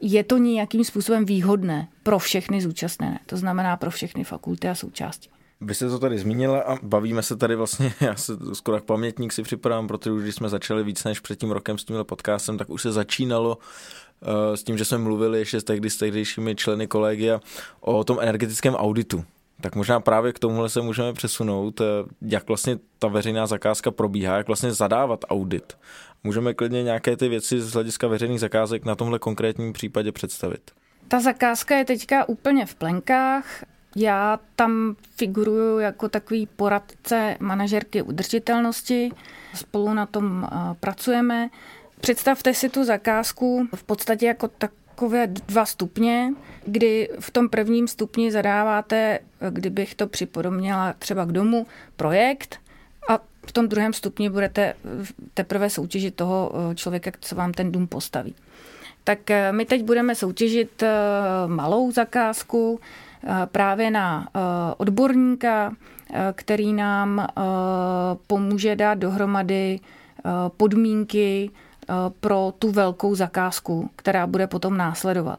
je 0.00 0.24
to 0.24 0.38
nějakým 0.38 0.84
způsobem 0.84 1.24
výhodné 1.24 1.88
pro 2.02 2.18
všechny 2.18 2.60
zúčastněné, 2.60 3.18
to 3.26 3.36
znamená 3.36 3.76
pro 3.76 3.90
všechny 3.90 4.24
fakulty 4.24 4.68
a 4.68 4.74
součásti. 4.74 5.28
Vy 5.60 5.74
jste 5.74 5.88
to 5.88 5.98
tady 5.98 6.18
zmínila 6.18 6.60
a 6.60 6.76
bavíme 6.82 7.22
se 7.22 7.36
tady 7.36 7.56
vlastně, 7.56 7.94
já 8.00 8.16
se 8.16 8.32
skoro 8.52 8.76
jak 8.76 8.84
pamětník 8.84 9.32
si 9.32 9.42
připadám, 9.42 9.86
protože 9.88 10.12
už 10.12 10.22
když 10.22 10.34
jsme 10.34 10.48
začali 10.48 10.84
víc 10.84 11.04
než 11.04 11.20
před 11.20 11.38
tím 11.38 11.50
rokem 11.50 11.78
s 11.78 11.84
tímhle 11.84 12.04
podcastem, 12.04 12.58
tak 12.58 12.70
už 12.70 12.82
se 12.82 12.92
začínalo 12.92 13.58
uh, 13.58 14.54
s 14.54 14.62
tím, 14.62 14.78
že 14.78 14.84
jsme 14.84 14.98
mluvili 14.98 15.38
ještě 15.38 15.60
s 15.60 15.64
tehdy 15.64 15.90
s 15.90 15.96
tehdejšími 15.96 16.54
členy 16.54 16.86
kolegia 16.86 17.40
o 17.80 18.04
tom 18.04 18.18
energetickém 18.20 18.74
auditu. 18.74 19.24
Tak 19.64 19.74
možná 19.74 20.00
právě 20.00 20.32
k 20.32 20.38
tomuhle 20.38 20.68
se 20.68 20.80
můžeme 20.80 21.12
přesunout, 21.12 21.80
eh, 21.80 21.84
jak 22.22 22.48
vlastně 22.48 22.78
ta 22.98 23.08
veřejná 23.08 23.46
zakázka 23.46 23.90
probíhá, 23.90 24.36
jak 24.36 24.46
vlastně 24.46 24.72
zadávat 24.72 25.24
audit 25.28 25.78
Můžeme 26.24 26.54
klidně 26.54 26.82
nějaké 26.82 27.16
ty 27.16 27.28
věci 27.28 27.60
z 27.60 27.72
hlediska 27.72 28.08
veřejných 28.08 28.40
zakázek 28.40 28.84
na 28.84 28.94
tomhle 28.94 29.18
konkrétním 29.18 29.72
případě 29.72 30.12
představit. 30.12 30.70
Ta 31.08 31.20
zakázka 31.20 31.76
je 31.76 31.84
teďka 31.84 32.28
úplně 32.28 32.66
v 32.66 32.74
plenkách. 32.74 33.64
Já 33.96 34.38
tam 34.56 34.96
figuruju 35.16 35.78
jako 35.78 36.08
takový 36.08 36.46
poradce 36.46 37.36
manažerky 37.40 38.02
udržitelnosti. 38.02 39.10
Spolu 39.54 39.94
na 39.94 40.06
tom 40.06 40.48
pracujeme. 40.80 41.50
Představte 42.00 42.54
si 42.54 42.68
tu 42.68 42.84
zakázku 42.84 43.68
v 43.74 43.84
podstatě 43.84 44.26
jako 44.26 44.48
takové 44.94 45.26
dva 45.26 45.66
stupně, 45.66 46.34
kdy 46.66 47.08
v 47.20 47.30
tom 47.30 47.48
prvním 47.48 47.88
stupni 47.88 48.30
zadáváte, 48.30 49.18
kdybych 49.50 49.94
to 49.94 50.06
připodobnila 50.06 50.94
třeba 50.98 51.24
k 51.24 51.32
domu, 51.32 51.66
projekt 51.96 52.58
a 53.08 53.18
v 53.46 53.52
tom 53.52 53.68
druhém 53.68 53.92
stupni 53.92 54.30
budete 54.30 54.74
teprve 55.34 55.70
soutěžit 55.70 56.14
toho 56.14 56.52
eh, 56.54 56.74
člověka, 56.74 57.10
co 57.20 57.34
vám 57.34 57.52
ten 57.52 57.72
dům 57.72 57.86
postaví. 57.86 58.34
Tak 59.04 59.30
eh, 59.30 59.52
my 59.52 59.64
teď 59.64 59.82
budeme 59.82 60.14
soutěžit 60.14 60.82
eh, 60.82 60.88
malou 61.46 61.92
zakázku 61.92 62.80
právě 63.46 63.90
na 63.90 64.28
odborníka, 64.76 65.72
který 66.32 66.72
nám 66.72 67.26
pomůže 68.26 68.76
dát 68.76 68.94
dohromady 68.94 69.80
podmínky 70.56 71.50
pro 72.20 72.54
tu 72.58 72.70
velkou 72.70 73.14
zakázku, 73.14 73.90
která 73.96 74.26
bude 74.26 74.46
potom 74.46 74.76
následovat. 74.76 75.38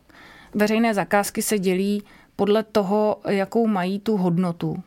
Veřejné 0.53 0.93
zakázky 0.93 1.41
se 1.41 1.59
dělí 1.59 2.03
podle 2.35 2.63
toho, 2.63 3.17
jakou 3.27 3.67
mají 3.67 3.99
tu 3.99 4.17
hodnotu 4.17 4.83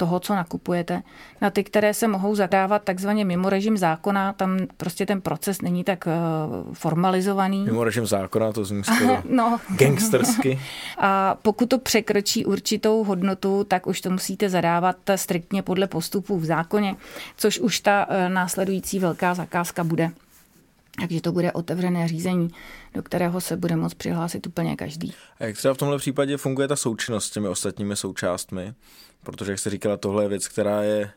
toho, 0.00 0.20
co 0.20 0.34
nakupujete, 0.34 1.02
na 1.40 1.50
ty, 1.50 1.64
které 1.64 1.94
se 1.94 2.08
mohou 2.08 2.34
zadávat 2.34 2.82
takzvaně 2.84 3.24
mimo 3.24 3.50
režim 3.50 3.76
zákona, 3.76 4.32
tam 4.32 4.58
prostě 4.76 5.06
ten 5.06 5.20
proces 5.20 5.60
není 5.60 5.84
tak 5.84 6.04
uh, 6.06 6.74
formalizovaný. 6.74 7.64
Mimo 7.64 7.84
režim 7.84 8.06
zákona, 8.06 8.52
to 8.52 8.64
zní 8.64 8.84
skoro 8.84 9.22
no. 9.28 9.60
gangstersky. 9.76 10.60
A 10.98 11.36
pokud 11.42 11.68
to 11.68 11.78
překročí 11.78 12.44
určitou 12.44 13.04
hodnotu, 13.04 13.64
tak 13.64 13.86
už 13.86 14.00
to 14.00 14.10
musíte 14.10 14.48
zadávat 14.48 14.96
striktně 15.16 15.62
podle 15.62 15.86
postupů 15.86 16.38
v 16.38 16.44
zákoně, 16.44 16.96
což 17.36 17.58
už 17.58 17.80
ta 17.80 18.06
uh, 18.08 18.32
následující 18.32 18.98
velká 18.98 19.34
zakázka 19.34 19.84
bude. 19.84 20.10
Takže 20.98 21.20
to 21.20 21.32
bude 21.32 21.52
otevřené 21.52 22.08
řízení, 22.08 22.48
do 22.94 23.02
kterého 23.02 23.40
se 23.40 23.56
bude 23.56 23.76
moct 23.76 23.94
přihlásit 23.94 24.46
úplně 24.46 24.76
každý. 24.76 25.14
A 25.40 25.44
jak 25.44 25.56
třeba 25.56 25.74
v 25.74 25.78
tomhle 25.78 25.98
případě 25.98 26.36
funguje 26.36 26.68
ta 26.68 26.76
součinnost 26.76 27.26
s 27.26 27.30
těmi 27.30 27.48
ostatními 27.48 27.96
součástmi? 27.96 28.74
Protože, 29.22 29.52
jak 29.52 29.58
jste 29.58 29.70
říkala, 29.70 29.96
tohle 29.96 30.24
je 30.24 30.28
věc, 30.28 30.48
která 30.48 30.82
je 30.82 31.10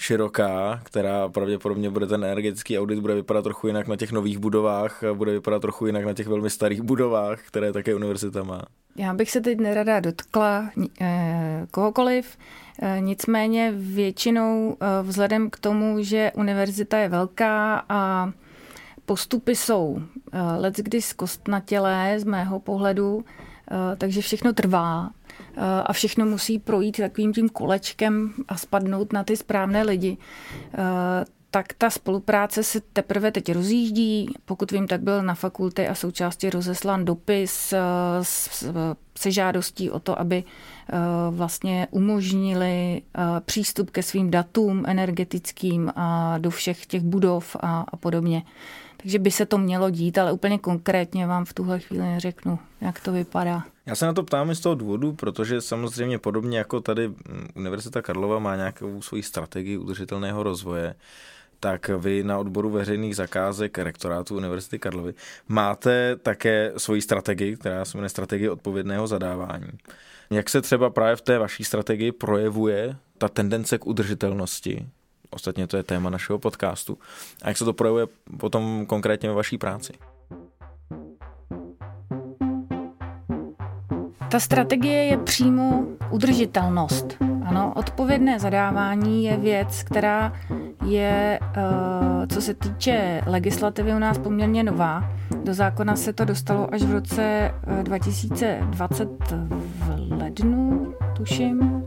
široká, 0.00 0.80
která 0.84 1.28
pravděpodobně 1.28 1.90
bude 1.90 2.06
ten 2.06 2.24
energetický 2.24 2.78
audit 2.78 2.98
bude 2.98 3.14
vypadat 3.14 3.42
trochu 3.42 3.66
jinak 3.66 3.88
na 3.88 3.96
těch 3.96 4.12
nových 4.12 4.38
budovách, 4.38 5.04
bude 5.14 5.32
vypadat 5.32 5.62
trochu 5.62 5.86
jinak 5.86 6.04
na 6.04 6.14
těch 6.14 6.26
velmi 6.26 6.50
starých 6.50 6.80
budovách, 6.82 7.40
které 7.46 7.72
také 7.72 7.94
univerzita 7.94 8.42
má. 8.42 8.62
Já 8.96 9.14
bych 9.14 9.30
se 9.30 9.40
teď 9.40 9.58
nerada 9.58 10.00
dotkla 10.00 10.70
eh, 11.00 11.66
kohokoliv, 11.70 12.38
eh, 12.82 12.96
nicméně 13.00 13.72
většinou 13.76 14.76
eh, 14.80 15.02
vzhledem 15.02 15.50
k 15.50 15.58
tomu, 15.58 16.02
že 16.02 16.32
univerzita 16.34 16.98
je 16.98 17.08
velká 17.08 17.84
a 17.88 18.32
postupy 19.10 19.56
jsou 19.56 20.02
let 20.56 20.76
kdy 20.76 21.02
zkostnatělé 21.02 22.20
z 22.20 22.24
mého 22.24 22.60
pohledu, 22.60 23.24
takže 23.98 24.20
všechno 24.20 24.52
trvá 24.52 25.10
a 25.84 25.92
všechno 25.92 26.26
musí 26.26 26.58
projít 26.58 26.96
takovým 26.96 27.32
tím 27.32 27.48
kolečkem 27.48 28.32
a 28.48 28.56
spadnout 28.56 29.12
na 29.12 29.24
ty 29.24 29.36
správné 29.36 29.82
lidi 29.82 30.18
tak 31.50 31.72
ta 31.78 31.90
spolupráce 31.90 32.62
se 32.62 32.80
teprve 32.80 33.32
teď 33.32 33.52
rozjíždí. 33.52 34.34
Pokud 34.44 34.70
vím, 34.72 34.86
tak 34.86 35.00
byl 35.00 35.22
na 35.22 35.34
fakultě 35.34 35.88
a 35.88 35.94
součástí 35.94 36.50
rozeslán 36.50 37.04
dopis 37.04 37.74
se 39.18 39.30
žádostí 39.30 39.90
o 39.90 40.00
to, 40.00 40.20
aby 40.20 40.44
eh, 40.44 40.96
vlastně 41.30 41.88
umožnili 41.90 43.02
eh, 43.02 43.20
přístup 43.40 43.90
ke 43.90 44.02
svým 44.02 44.30
datům 44.30 44.84
energetickým 44.86 45.92
a 45.96 46.38
do 46.38 46.50
všech 46.50 46.86
těch 46.86 47.02
budov 47.02 47.56
a 47.60 47.96
podobně. 47.96 48.42
Takže 49.02 49.18
by 49.18 49.30
se 49.30 49.46
to 49.46 49.58
mělo 49.58 49.90
dít, 49.90 50.18
ale 50.18 50.32
úplně 50.32 50.58
konkrétně 50.58 51.26
vám 51.26 51.44
v 51.44 51.54
tuhle 51.54 51.80
chvíli 51.80 52.02
neřeknu, 52.02 52.58
jak 52.80 53.00
to 53.00 53.12
vypadá. 53.12 53.64
Já 53.86 53.94
se 53.94 54.06
na 54.06 54.12
to 54.12 54.22
ptám 54.22 54.54
z 54.54 54.60
toho 54.60 54.74
důvodu, 54.74 55.12
protože 55.12 55.60
samozřejmě 55.60 56.18
podobně 56.18 56.58
jako 56.58 56.80
tady 56.80 57.10
Univerzita 57.54 58.02
Karlova 58.02 58.38
má 58.38 58.56
nějakou 58.56 59.02
svoji 59.02 59.22
strategii 59.22 59.76
udržitelného 59.76 60.42
rozvoje, 60.42 60.94
tak 61.60 61.88
vy 61.88 62.24
na 62.24 62.38
odboru 62.38 62.70
veřejných 62.70 63.16
zakázek 63.16 63.78
rektorátu 63.78 64.36
Univerzity 64.36 64.78
Karlovy 64.78 65.14
máte 65.48 66.16
také 66.16 66.72
svoji 66.76 67.02
strategii, 67.02 67.56
která 67.56 67.84
se 67.84 67.98
jmenuje 67.98 68.08
strategie 68.08 68.50
odpovědného 68.50 69.06
zadávání. 69.06 69.70
Jak 70.30 70.48
se 70.48 70.62
třeba 70.62 70.90
právě 70.90 71.16
v 71.16 71.20
té 71.20 71.38
vaší 71.38 71.64
strategii 71.64 72.12
projevuje 72.12 72.96
ta 73.18 73.28
tendence 73.28 73.78
k 73.78 73.86
udržitelnosti? 73.86 74.86
Ostatně 75.30 75.66
to 75.66 75.76
je 75.76 75.82
téma 75.82 76.10
našeho 76.10 76.38
podcastu. 76.38 76.98
A 77.42 77.48
jak 77.48 77.56
se 77.56 77.64
to 77.64 77.72
projevuje 77.72 78.06
potom 78.38 78.86
konkrétně 78.86 79.28
ve 79.28 79.34
vaší 79.34 79.58
práci? 79.58 79.92
Ta 84.30 84.40
strategie 84.40 85.04
je 85.04 85.18
přímo 85.18 85.84
udržitelnost. 86.10 87.16
Ano, 87.44 87.72
odpovědné 87.76 88.40
zadávání 88.40 89.24
je 89.24 89.36
věc, 89.36 89.82
která 89.82 90.32
je, 90.86 91.40
eh, 91.42 92.26
co 92.26 92.40
se 92.40 92.54
týče 92.54 93.22
legislativy, 93.26 93.94
u 93.94 93.98
nás 93.98 94.18
poměrně 94.18 94.64
nová. 94.64 95.04
Do 95.44 95.54
zákona 95.54 95.96
se 95.96 96.12
to 96.12 96.24
dostalo 96.24 96.74
až 96.74 96.82
v 96.82 96.92
roce 96.92 97.54
2020 97.82 99.08
eh, 99.32 99.36
v 99.48 100.12
lednu, 100.12 100.94
tuším. 101.16 101.84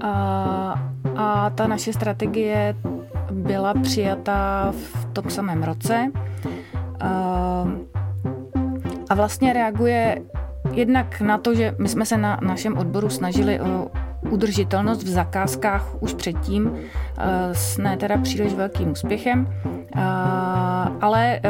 A, 0.00 0.94
a 1.16 1.50
ta 1.50 1.66
naše 1.66 1.92
strategie 1.92 2.76
byla 3.30 3.74
přijata 3.74 4.68
v 4.72 5.04
tom 5.12 5.30
samém 5.30 5.62
roce. 5.62 6.12
A, 7.00 7.66
eh, 7.66 8.60
a 9.10 9.14
vlastně 9.14 9.52
reaguje 9.52 10.22
jednak 10.72 11.20
na 11.20 11.38
to, 11.38 11.54
že 11.54 11.74
my 11.78 11.88
jsme 11.88 12.06
se 12.06 12.16
na 12.16 12.38
našem 12.42 12.78
odboru 12.78 13.10
snažili 13.10 13.60
o 13.60 13.90
udržitelnost 14.30 15.02
v 15.02 15.08
zakázkách 15.08 16.02
už 16.02 16.14
předtím, 16.14 16.72
eh, 17.18 17.54
s 17.54 17.78
ne 17.78 17.96
teda 17.96 18.18
příliš 18.18 18.54
velkým 18.54 18.90
úspěchem, 18.90 19.46
eh, 19.96 20.00
ale 21.00 21.36
eh, 21.36 21.40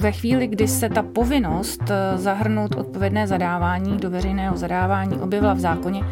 ve 0.00 0.12
chvíli, 0.12 0.46
kdy 0.46 0.68
se 0.68 0.88
ta 0.88 1.02
povinnost 1.02 1.82
zahrnout 2.14 2.74
odpovědné 2.74 3.26
zadávání 3.26 3.96
do 3.96 4.10
veřejného 4.10 4.56
zadávání 4.56 5.18
objevila 5.18 5.54
v 5.54 5.60
zákoně, 5.60 6.04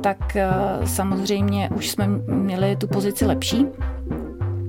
tak 0.00 0.36
samozřejmě 0.84 1.70
už 1.76 1.90
jsme 1.90 2.08
měli 2.26 2.76
tu 2.76 2.86
pozici 2.86 3.26
lepší. 3.26 3.66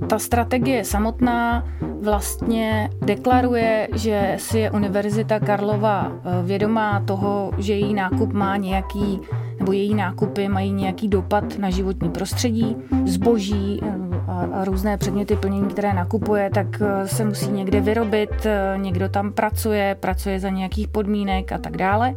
Ta 0.10 0.20
strategie 0.20 0.86
samotná 0.86 1.66
vlastně 2.02 2.90
deklaruje, 3.02 3.88
že 3.96 4.36
si 4.40 4.60
je 4.60 4.72
Univerzita 4.72 5.40
Karlova 5.40 6.12
vědomá 6.44 7.00
toho, 7.00 7.52
že 7.58 7.74
její 7.74 7.94
nákup 7.94 8.34
má 8.34 8.58
nějaký 8.58 9.20
nebo 9.62 9.72
její 9.72 9.96
nákupy 9.96 10.48
mají 10.48 10.72
nějaký 10.72 11.08
dopad 11.08 11.58
na 11.58 11.70
životní 11.70 12.10
prostředí, 12.10 12.78
zboží 13.06 13.80
eh, 13.84 13.96
a, 14.28 14.66
různé 14.66 14.98
předměty 14.98 15.36
plnění, 15.36 15.68
které 15.68 15.94
nakupuje, 15.94 16.50
tak 16.50 16.68
eh, 16.82 17.08
se 17.08 17.26
musí 17.26 17.52
někde 17.52 17.82
vyrobit, 17.82 18.46
eh, 18.46 18.74
někdo 18.78 19.10
tam 19.10 19.34
pracuje, 19.34 19.96
pracuje 20.00 20.40
za 20.40 20.50
nějakých 20.50 20.88
podmínek 20.88 21.52
a 21.52 21.58
tak 21.58 21.78
dále. 21.78 22.16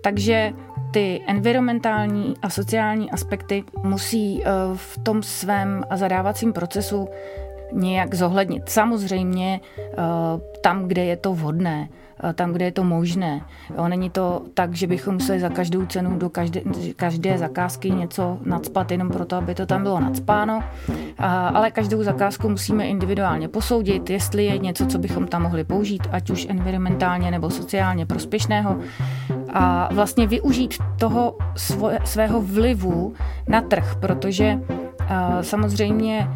Takže 0.00 0.52
ty 0.90 1.22
environmentální 1.26 2.34
a 2.42 2.50
sociální 2.50 3.10
aspekty 3.10 3.64
musí 3.82 4.42
v 4.74 4.98
tom 4.98 5.22
svém 5.22 5.84
zadávacím 5.94 6.52
procesu 6.52 7.08
nějak 7.72 8.14
zohlednit. 8.14 8.68
Samozřejmě 8.68 9.60
tam, 10.60 10.84
kde 10.84 11.04
je 11.04 11.16
to 11.16 11.34
vhodné. 11.34 11.88
Eh, 12.24 12.32
tam, 12.32 12.52
kde 12.52 12.64
je 12.64 12.72
to 12.72 12.84
možné. 12.84 13.40
Jo, 13.78 13.88
není 13.88 14.10
to 14.10 14.42
tak, 14.54 14.74
že 14.74 14.86
bychom 14.86 15.14
museli 15.14 15.40
za 15.40 15.48
každou 15.48 15.86
cenu 15.86 16.18
do 16.18 16.30
každé, 16.30 16.60
každé 16.96 17.38
zakázky 17.38 17.90
něco 17.90 18.38
nadspat 18.44 18.90
jenom 18.90 19.08
proto, 19.08 19.36
aby 19.36 19.54
to 19.54 19.66
tam 19.66 19.82
bylo 19.82 20.00
nadspáno, 20.00 20.62
ale 21.18 21.70
každou 21.70 22.02
zakázku 22.02 22.48
musíme 22.48 22.86
individuálně 22.86 23.48
posoudit, 23.48 24.10
jestli 24.10 24.44
je 24.44 24.58
něco, 24.58 24.86
co 24.86 24.98
bychom 24.98 25.26
tam 25.26 25.42
mohli 25.42 25.64
použít, 25.64 26.02
ať 26.12 26.30
už 26.30 26.46
environmentálně 26.50 27.30
nebo 27.30 27.50
sociálně 27.50 28.06
prospěšného 28.06 28.76
a 29.56 29.88
vlastně 29.94 30.26
využít 30.26 30.74
toho 30.98 31.36
svého 32.04 32.42
vlivu 32.42 33.14
na 33.48 33.60
trh, 33.60 33.96
protože 34.00 34.58
samozřejmě 35.40 36.28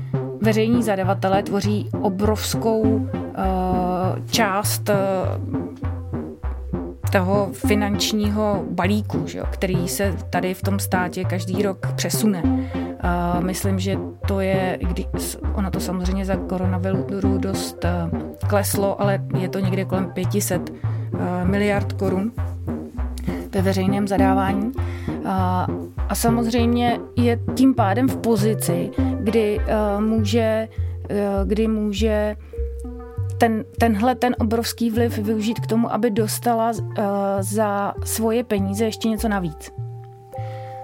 veřejní 0.43 0.83
zadavatelé 0.83 1.43
tvoří 1.43 1.89
obrovskou 2.01 3.09
část 4.31 4.91
toho 7.13 7.49
finančního 7.53 8.65
balíku, 8.71 9.27
že 9.27 9.39
jo, 9.39 9.45
který 9.51 9.89
se 9.89 10.17
tady 10.31 10.55
v 10.55 10.63
tom 10.63 10.79
státě 10.79 11.25
každý 11.25 11.63
rok 11.63 11.93
přesune. 11.93 12.43
A 13.01 13.41
myslím, 13.41 13.79
že 13.79 13.99
to 14.27 14.41
je, 14.41 14.79
kdy, 14.81 15.07
ono 15.55 15.71
to 15.71 15.81
samozřejmě 15.81 16.25
za 16.25 16.37
koronaviru 16.37 17.39
dost 17.39 17.85
uh, 17.85 18.21
kleslo, 18.49 19.01
ale 19.01 19.19
je 19.39 19.49
to 19.49 19.59
někde 19.59 19.85
kolem 19.85 20.11
500 20.11 20.71
uh, 20.71 21.21
miliard 21.45 21.93
korun 21.93 22.33
ve 23.53 23.63
veřejném 23.63 24.09
zadávání. 24.09 24.73
A, 25.25 25.67
a 26.09 26.15
samozřejmě 26.15 27.01
je 27.17 27.39
tím 27.55 27.75
pádem 27.75 28.09
v 28.09 28.17
pozici, 28.17 28.91
kdy 29.21 29.59
uh, 29.59 30.05
může, 30.05 30.69
uh, 31.11 31.49
kdy 31.49 31.69
může 31.69 32.37
ten, 33.39 33.65
tenhle 33.79 34.15
ten 34.15 34.37
obrovský 34.39 34.91
vliv 34.91 35.19
využít 35.19 35.61
k 35.61 35.67
tomu, 35.67 35.93
aby 35.93 36.11
dostala 36.11 36.71
uh, 36.71 36.95
za 37.41 37.95
svoje 38.05 38.45
peníze 38.45 38.85
ještě 38.85 39.09
něco 39.09 39.29
navíc. 39.29 39.73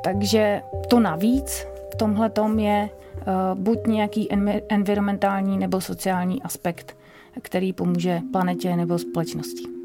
Takže 0.05 0.63
to 0.89 1.01
navíc 1.01 1.67
v 1.93 1.97
tomhle 1.97 2.31
tom 2.31 2.59
je 2.59 2.89
uh, 2.91 3.61
buď 3.61 3.87
nějaký 3.87 4.29
environmentální 4.69 5.59
nebo 5.59 5.81
sociální 5.81 6.43
aspekt, 6.43 6.97
který 7.43 7.73
pomůže 7.73 8.21
planetě 8.33 8.77
nebo 8.77 8.99
společnosti. 8.99 9.76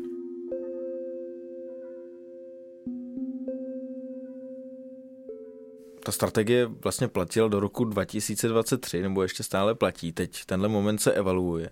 Ta 6.11 6.15
strategie 6.15 6.65
vlastně 6.65 7.07
platila 7.07 7.47
do 7.47 7.59
roku 7.59 7.85
2023, 7.85 9.01
nebo 9.01 9.23
ještě 9.23 9.43
stále 9.43 9.75
platí. 9.75 10.11
Teď 10.11 10.45
tenhle 10.45 10.67
moment 10.69 11.01
se 11.01 11.11
evaluuje. 11.11 11.69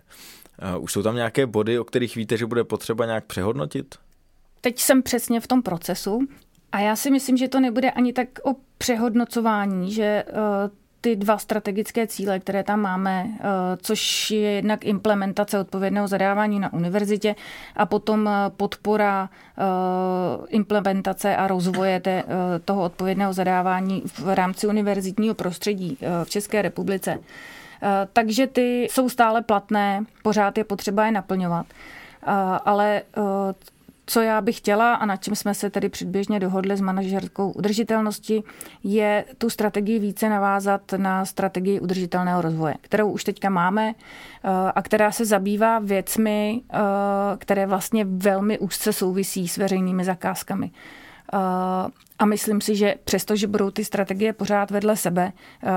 Už 0.80 0.94
jsou 0.94 1.04
tam 1.04 1.16
nějaké 1.16 1.46
body, 1.46 1.80
o 1.80 1.84
kterých 1.84 2.16
víte, 2.16 2.38
že 2.38 2.46
bude 2.46 2.64
potřeba 2.64 3.06
nějak 3.06 3.26
přehodnotit? 3.26 3.96
Teď 4.62 4.80
jsem 4.80 5.04
přesně 5.04 5.40
v 5.40 5.48
tom 5.48 5.62
procesu 5.62 6.20
a 6.72 6.80
já 6.80 6.96
si 6.96 7.12
myslím, 7.12 7.38
že 7.38 7.48
to 7.48 7.60
nebude 7.60 7.92
ani 7.92 8.14
tak 8.14 8.28
o 8.44 8.56
přehodnocování, 8.78 9.92
že 9.92 10.04
eh, 10.04 10.34
ty 11.02 11.16
dva 11.16 11.38
strategické 11.38 12.08
cíle, 12.08 12.40
které 12.40 12.64
tam 12.64 12.80
máme, 12.82 13.26
eh, 13.28 13.44
což 13.82 14.32
je 14.32 14.52
jednak 14.52 14.86
implementace 14.86 15.60
odpovědného 15.60 16.08
zadávání 16.08 16.60
na 16.60 16.74
univerzitě 16.74 17.36
a 17.76 17.86
potom 17.86 18.28
eh, 18.28 18.50
podpora 18.50 19.30
implementace 20.48 21.36
a 21.36 21.48
rozvoje 21.48 22.02
toho 22.66 22.84
odpovědného 22.84 23.34
zadávání 23.34 24.04
v 24.06 24.36
rámci 24.36 24.68
univerzitního 24.68 25.36
prostředí 25.36 25.98
v 26.24 26.30
České 26.30 26.62
republice 26.62 27.20
Takže 28.14 28.48
ty 28.48 28.88
jsou 28.92 29.10
stále 29.10 29.42
platné, 29.42 30.04
pořád 30.24 30.58
je 30.58 30.64
potřeba 30.64 31.06
je 31.06 31.12
naplňovat. 31.12 31.66
Ale 32.66 33.02
co 34.10 34.22
já 34.22 34.42
bych 34.42 34.58
chtěla 34.58 34.94
a 34.94 35.06
na 35.06 35.18
čem 35.18 35.36
jsme 35.36 35.54
se 35.54 35.70
tedy 35.70 35.90
předběžně 35.90 36.40
dohodli 36.40 36.78
s 36.78 36.82
manažerkou 36.82 37.52
udržitelnosti, 37.52 38.44
je 38.84 39.26
tu 39.38 39.50
strategii 39.50 40.00
více 40.00 40.30
navázat 40.30 40.82
na 40.98 41.26
strategii 41.26 41.80
udržitelného 41.80 42.42
rozvoje, 42.42 42.76
kterou 42.82 43.12
už 43.12 43.24
teďka 43.24 43.50
máme 43.50 43.90
eh, 43.94 44.50
a 44.76 44.82
která 44.82 45.12
se 45.12 45.26
zabývá 45.26 45.80
věcmi, 45.80 46.62
eh, 46.74 46.78
které 47.38 47.66
vlastně 47.66 48.06
velmi 48.06 48.60
úzce 48.60 48.94
souvisí 48.94 49.48
s 49.48 49.58
veřejnými 49.58 50.04
zakázkami. 50.04 50.72
Eh, 51.34 51.38
a 52.20 52.26
myslím 52.26 52.62
si, 52.62 52.76
že 52.76 52.96
přesto, 53.04 53.36
že 53.36 53.48
budou 53.48 53.72
ty 53.72 53.86
strategie 53.86 54.34
pořád 54.34 54.72
vedle 54.72 54.96
sebe, 54.96 55.32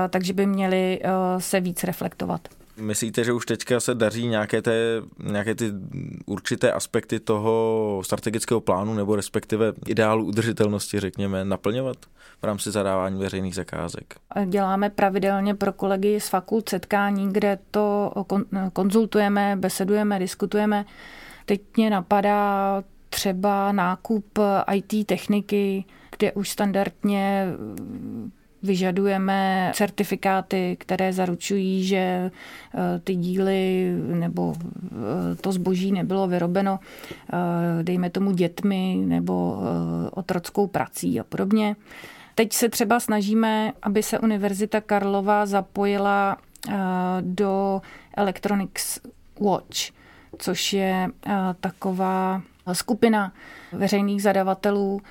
takže 0.09 0.33
by 0.33 0.45
měly 0.45 1.01
se 1.37 1.59
víc 1.59 1.83
reflektovat. 1.83 2.47
Myslíte, 2.77 3.23
že 3.23 3.33
už 3.33 3.45
teďka 3.45 3.79
se 3.79 3.95
daří 3.95 4.27
nějaké, 4.27 4.61
té, 4.61 5.01
nějaké 5.23 5.55
ty 5.55 5.71
určité 6.25 6.71
aspekty 6.71 7.19
toho 7.19 8.01
strategického 8.05 8.61
plánu 8.61 8.93
nebo 8.93 9.15
respektive 9.15 9.73
ideálu 9.87 10.25
udržitelnosti, 10.25 10.99
řekněme, 10.99 11.45
naplňovat 11.45 11.97
v 12.41 12.43
rámci 12.43 12.71
zadávání 12.71 13.19
veřejných 13.19 13.55
zakázek? 13.55 14.15
Děláme 14.45 14.89
pravidelně 14.89 15.55
pro 15.55 15.73
kolegy 15.73 16.19
z 16.19 16.29
fakult 16.29 16.69
setkání, 16.69 17.33
kde 17.33 17.59
to 17.71 18.11
konzultujeme, 18.73 19.55
besedujeme, 19.59 20.19
diskutujeme. 20.19 20.85
Teď 21.45 21.61
mě 21.77 21.89
napadá 21.89 22.83
třeba 23.09 23.71
nákup 23.71 24.39
IT 24.73 25.07
techniky, 25.07 25.85
kde 26.17 26.31
už 26.31 26.49
standardně 26.49 27.47
vyžadujeme 28.63 29.71
certifikáty, 29.75 30.77
které 30.79 31.13
zaručují, 31.13 31.85
že 31.85 31.97
eh, 31.97 32.99
ty 33.03 33.15
díly 33.15 33.93
nebo 33.97 34.55
eh, 34.61 35.35
to 35.35 35.51
zboží 35.51 35.91
nebylo 35.91 36.27
vyrobeno, 36.27 36.79
eh, 36.79 37.83
dejme 37.83 38.09
tomu 38.09 38.31
dětmi 38.31 39.03
nebo 39.05 39.57
otrockou 40.11 40.67
prací 40.67 41.19
a 41.19 41.23
podobně. 41.23 41.75
Teď 42.35 42.53
se 42.53 42.69
třeba 42.69 42.99
snažíme, 42.99 43.73
aby 43.81 44.03
se 44.03 44.19
Univerzita 44.19 44.81
Karlova 44.81 45.45
zapojila 45.45 46.37
do 47.21 47.81
Electronics 48.17 48.99
Watch, 49.39 49.77
což 50.37 50.73
je 50.73 51.07
taková 51.59 52.41
skupina 52.73 53.33
veřejných 53.71 54.23
zadavatelů, 54.23 55.01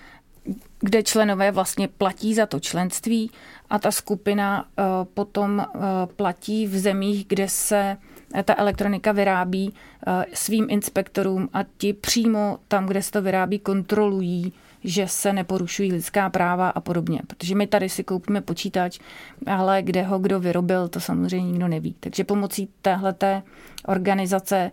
kde 0.82 1.02
členové 1.02 1.50
vlastně 1.50 1.88
platí 1.88 2.34
za 2.34 2.46
to 2.46 2.60
členství 2.60 3.30
a 3.70 3.78
ta 3.78 3.90
skupina 3.90 4.64
eh, 4.64 4.82
potom 5.14 5.60
eh, 5.60 5.78
platí 6.16 6.66
v 6.66 6.78
zemích, 6.78 7.26
kde 7.28 7.48
se 7.48 7.96
ta 8.44 8.54
elektronika 8.56 9.12
vyrábí 9.12 9.74
eh, 10.06 10.26
svým 10.34 10.66
inspektorům 10.70 11.48
a 11.52 11.64
ti 11.76 11.92
přímo 11.92 12.58
tam, 12.68 12.86
kde 12.86 13.02
se 13.02 13.10
to 13.10 13.22
vyrábí, 13.22 13.58
kontrolují, 13.58 14.52
že 14.84 15.08
se 15.08 15.32
neporušují 15.32 15.92
lidská 15.92 16.30
práva 16.30 16.68
a 16.68 16.80
podobně. 16.80 17.20
Protože 17.26 17.54
my 17.54 17.66
tady 17.66 17.88
si 17.88 18.04
koupíme 18.04 18.40
počítač, 18.40 18.98
ale 19.46 19.82
kde 19.82 20.02
ho 20.02 20.18
kdo 20.18 20.40
vyrobil, 20.40 20.88
to 20.88 21.00
samozřejmě 21.00 21.50
nikdo 21.50 21.68
neví. 21.68 21.94
Takže 22.00 22.24
pomocí 22.24 22.68
téhleté 22.82 23.42
organizace 23.86 24.70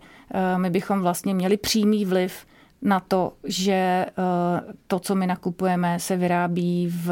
my 0.56 0.70
bychom 0.70 1.00
vlastně 1.00 1.34
měli 1.34 1.56
přímý 1.56 2.04
vliv 2.04 2.46
na 2.82 3.00
to, 3.00 3.32
že 3.44 3.72
eh, 3.72 4.12
to, 4.86 4.98
co 4.98 5.14
my 5.14 5.26
nakupujeme, 5.26 6.00
se 6.00 6.16
vyrábí 6.16 6.88
v 7.04 7.10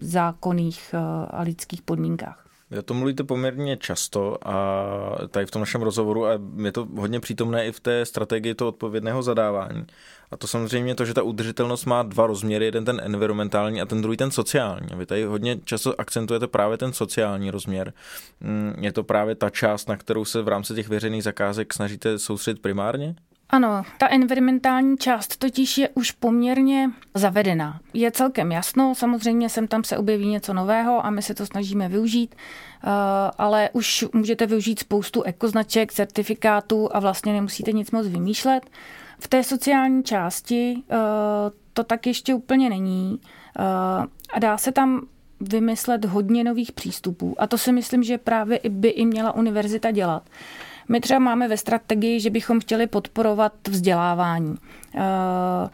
zákonných 0.00 0.94
eh, 0.94 0.98
a 1.30 1.42
lidských 1.42 1.82
podmínkách. 1.82 2.42
Já 2.72 2.82
to 2.82 2.94
mluvíte 2.94 3.24
poměrně 3.24 3.76
často 3.76 4.48
a 4.48 4.84
tady 5.30 5.46
v 5.46 5.50
tom 5.50 5.62
našem 5.62 5.82
rozhovoru 5.82 6.26
a 6.26 6.30
je 6.64 6.72
to 6.72 6.88
hodně 6.96 7.20
přítomné 7.20 7.66
i 7.66 7.72
v 7.72 7.80
té 7.80 8.06
strategii 8.06 8.54
toho 8.54 8.68
odpovědného 8.68 9.22
zadávání. 9.22 9.86
A 10.30 10.36
to 10.36 10.46
samozřejmě 10.46 10.94
to, 10.94 11.04
že 11.04 11.14
ta 11.14 11.22
udržitelnost 11.22 11.84
má 11.84 12.02
dva 12.02 12.26
rozměry, 12.26 12.64
jeden 12.64 12.84
ten 12.84 13.00
environmentální 13.04 13.80
a 13.80 13.86
ten 13.86 14.02
druhý 14.02 14.16
ten 14.16 14.30
sociální. 14.30 14.86
Vy 14.96 15.06
tady 15.06 15.24
hodně 15.24 15.58
často 15.64 16.00
akcentujete 16.00 16.46
právě 16.46 16.78
ten 16.78 16.92
sociální 16.92 17.50
rozměr. 17.50 17.92
Mm, 18.40 18.74
je 18.80 18.92
to 18.92 19.04
právě 19.04 19.34
ta 19.34 19.50
část, 19.50 19.88
na 19.88 19.96
kterou 19.96 20.24
se 20.24 20.42
v 20.42 20.48
rámci 20.48 20.74
těch 20.74 20.88
veřejných 20.88 21.22
zakázek 21.22 21.74
snažíte 21.74 22.18
soustředit 22.18 22.62
primárně? 22.62 23.14
Ano, 23.54 23.82
ta 23.98 24.08
environmentální 24.10 24.96
část 24.96 25.36
totiž 25.36 25.78
je 25.78 25.88
už 25.88 26.10
poměrně 26.10 26.90
zavedená. 27.14 27.80
Je 27.94 28.10
celkem 28.10 28.52
jasno, 28.52 28.94
samozřejmě 28.94 29.48
sem 29.48 29.68
tam 29.68 29.84
se 29.84 29.96
objeví 29.96 30.26
něco 30.26 30.54
nového 30.54 31.06
a 31.06 31.10
my 31.10 31.22
se 31.22 31.34
to 31.34 31.46
snažíme 31.46 31.88
využít, 31.88 32.34
eh, 32.34 32.88
ale 33.38 33.70
už 33.72 34.04
můžete 34.12 34.46
využít 34.46 34.78
spoustu 34.78 35.22
ekoznaček, 35.22 35.92
certifikátů 35.92 36.96
a 36.96 37.00
vlastně 37.00 37.32
nemusíte 37.32 37.72
nic 37.72 37.90
moc 37.90 38.06
vymýšlet. 38.06 38.70
V 39.18 39.28
té 39.28 39.44
sociální 39.44 40.04
části 40.04 40.82
eh, 40.90 40.96
to 41.72 41.84
tak 41.84 42.06
ještě 42.06 42.34
úplně 42.34 42.70
není 42.70 43.20
eh, 43.58 43.62
a 44.32 44.38
dá 44.38 44.58
se 44.58 44.72
tam 44.72 45.06
vymyslet 45.40 46.04
hodně 46.04 46.44
nových 46.44 46.72
přístupů 46.72 47.34
a 47.38 47.46
to 47.46 47.58
si 47.58 47.72
myslím, 47.72 48.02
že 48.02 48.18
právě 48.18 48.60
by 48.68 48.88
i 48.88 49.06
měla 49.06 49.34
univerzita 49.34 49.90
dělat. 49.90 50.22
My 50.88 51.00
třeba 51.00 51.18
máme 51.18 51.48
ve 51.48 51.56
strategii, 51.56 52.20
že 52.20 52.30
bychom 52.30 52.60
chtěli 52.60 52.86
podporovat 52.86 53.52
vzdělávání. 53.68 54.56
Eh, 54.94 55.68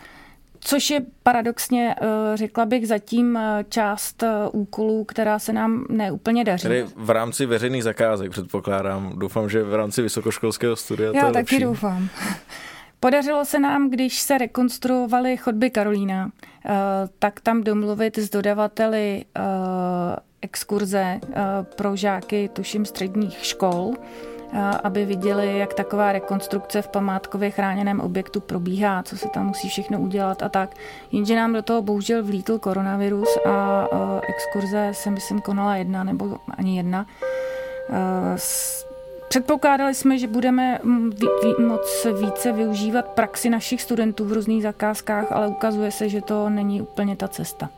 což 0.61 0.91
je 0.91 1.03
paradoxně, 1.23 1.95
eh, 2.01 2.07
řekla 2.37 2.67
bych, 2.67 2.89
zatím 2.89 3.37
eh, 3.37 3.65
část 3.69 4.25
úkolů, 4.53 5.05
která 5.05 5.39
se 5.39 5.53
nám 5.53 5.85
neúplně 5.91 6.45
daří. 6.45 6.63
Tedy 6.63 6.87
v 6.97 7.11
rámci 7.11 7.47
veřejných 7.47 7.85
zakázek 7.85 8.31
předpokládám. 8.31 9.13
Doufám, 9.17 9.49
že 9.49 9.63
v 9.63 9.75
rámci 9.75 10.03
vysokoškolského 10.03 10.77
studia 10.77 11.13
Já 11.15 11.21
to 11.21 11.27
je 11.27 11.33
taky 11.33 11.55
lepší. 11.55 11.61
doufám. 11.61 12.09
Podařilo 13.01 13.45
se 13.45 13.59
nám, 13.59 13.91
když 13.91 14.21
se 14.21 14.39
rekonstruovaly 14.39 15.37
chodby 15.37 15.71
Karolína, 15.71 16.31
tak 17.19 17.41
tam 17.41 17.63
domluvit 17.63 18.19
s 18.19 18.31
dodavateli 18.31 19.25
exkurze 20.43 21.21
pro 21.77 21.97
žáky, 21.97 22.51
tuším, 22.53 22.85
středních 22.85 23.45
škol, 23.45 23.95
aby 24.83 25.05
viděli, 25.05 25.59
jak 25.59 25.75
taková 25.75 26.13
rekonstrukce 26.13 26.83
v 26.83 26.89
památkově 26.89 27.51
chráněném 27.51 28.01
objektu 28.01 28.41
probíhá, 28.41 29.03
co 29.03 29.17
se 29.17 29.29
tam 29.29 29.47
musí 29.47 29.69
všechno 29.69 30.01
udělat 30.01 30.43
a 30.43 30.49
tak. 30.49 30.75
Jenže 31.13 31.37
nám 31.37 31.53
do 31.53 31.63
toho 31.63 31.83
bohužel 31.83 32.25
vlítl 32.25 32.59
koronavirus 32.59 33.39
a 33.47 33.87
exkurze 34.29 34.91
se 34.93 35.11
myslím 35.11 35.41
konala 35.41 35.77
jedna 35.77 36.05
nebo 36.05 36.37
ani 36.59 36.77
jedna. 36.77 37.07
Předpokládali 39.29 39.95
jsme, 39.95 40.19
že 40.19 40.27
budeme 40.27 40.79
moc 41.67 42.07
více 42.21 42.53
využívat 42.53 43.09
praxi 43.09 43.51
našich 43.51 43.83
studentů 43.83 44.25
v 44.25 44.33
různých 44.33 44.63
zakázkách, 44.63 45.33
ale 45.33 45.49
ukazuje 45.49 45.91
se, 45.91 46.09
že 46.09 46.21
to 46.21 46.51
není 46.51 46.83
úplně 46.83 47.17
ta 47.17 47.29
cesta. 47.29 47.69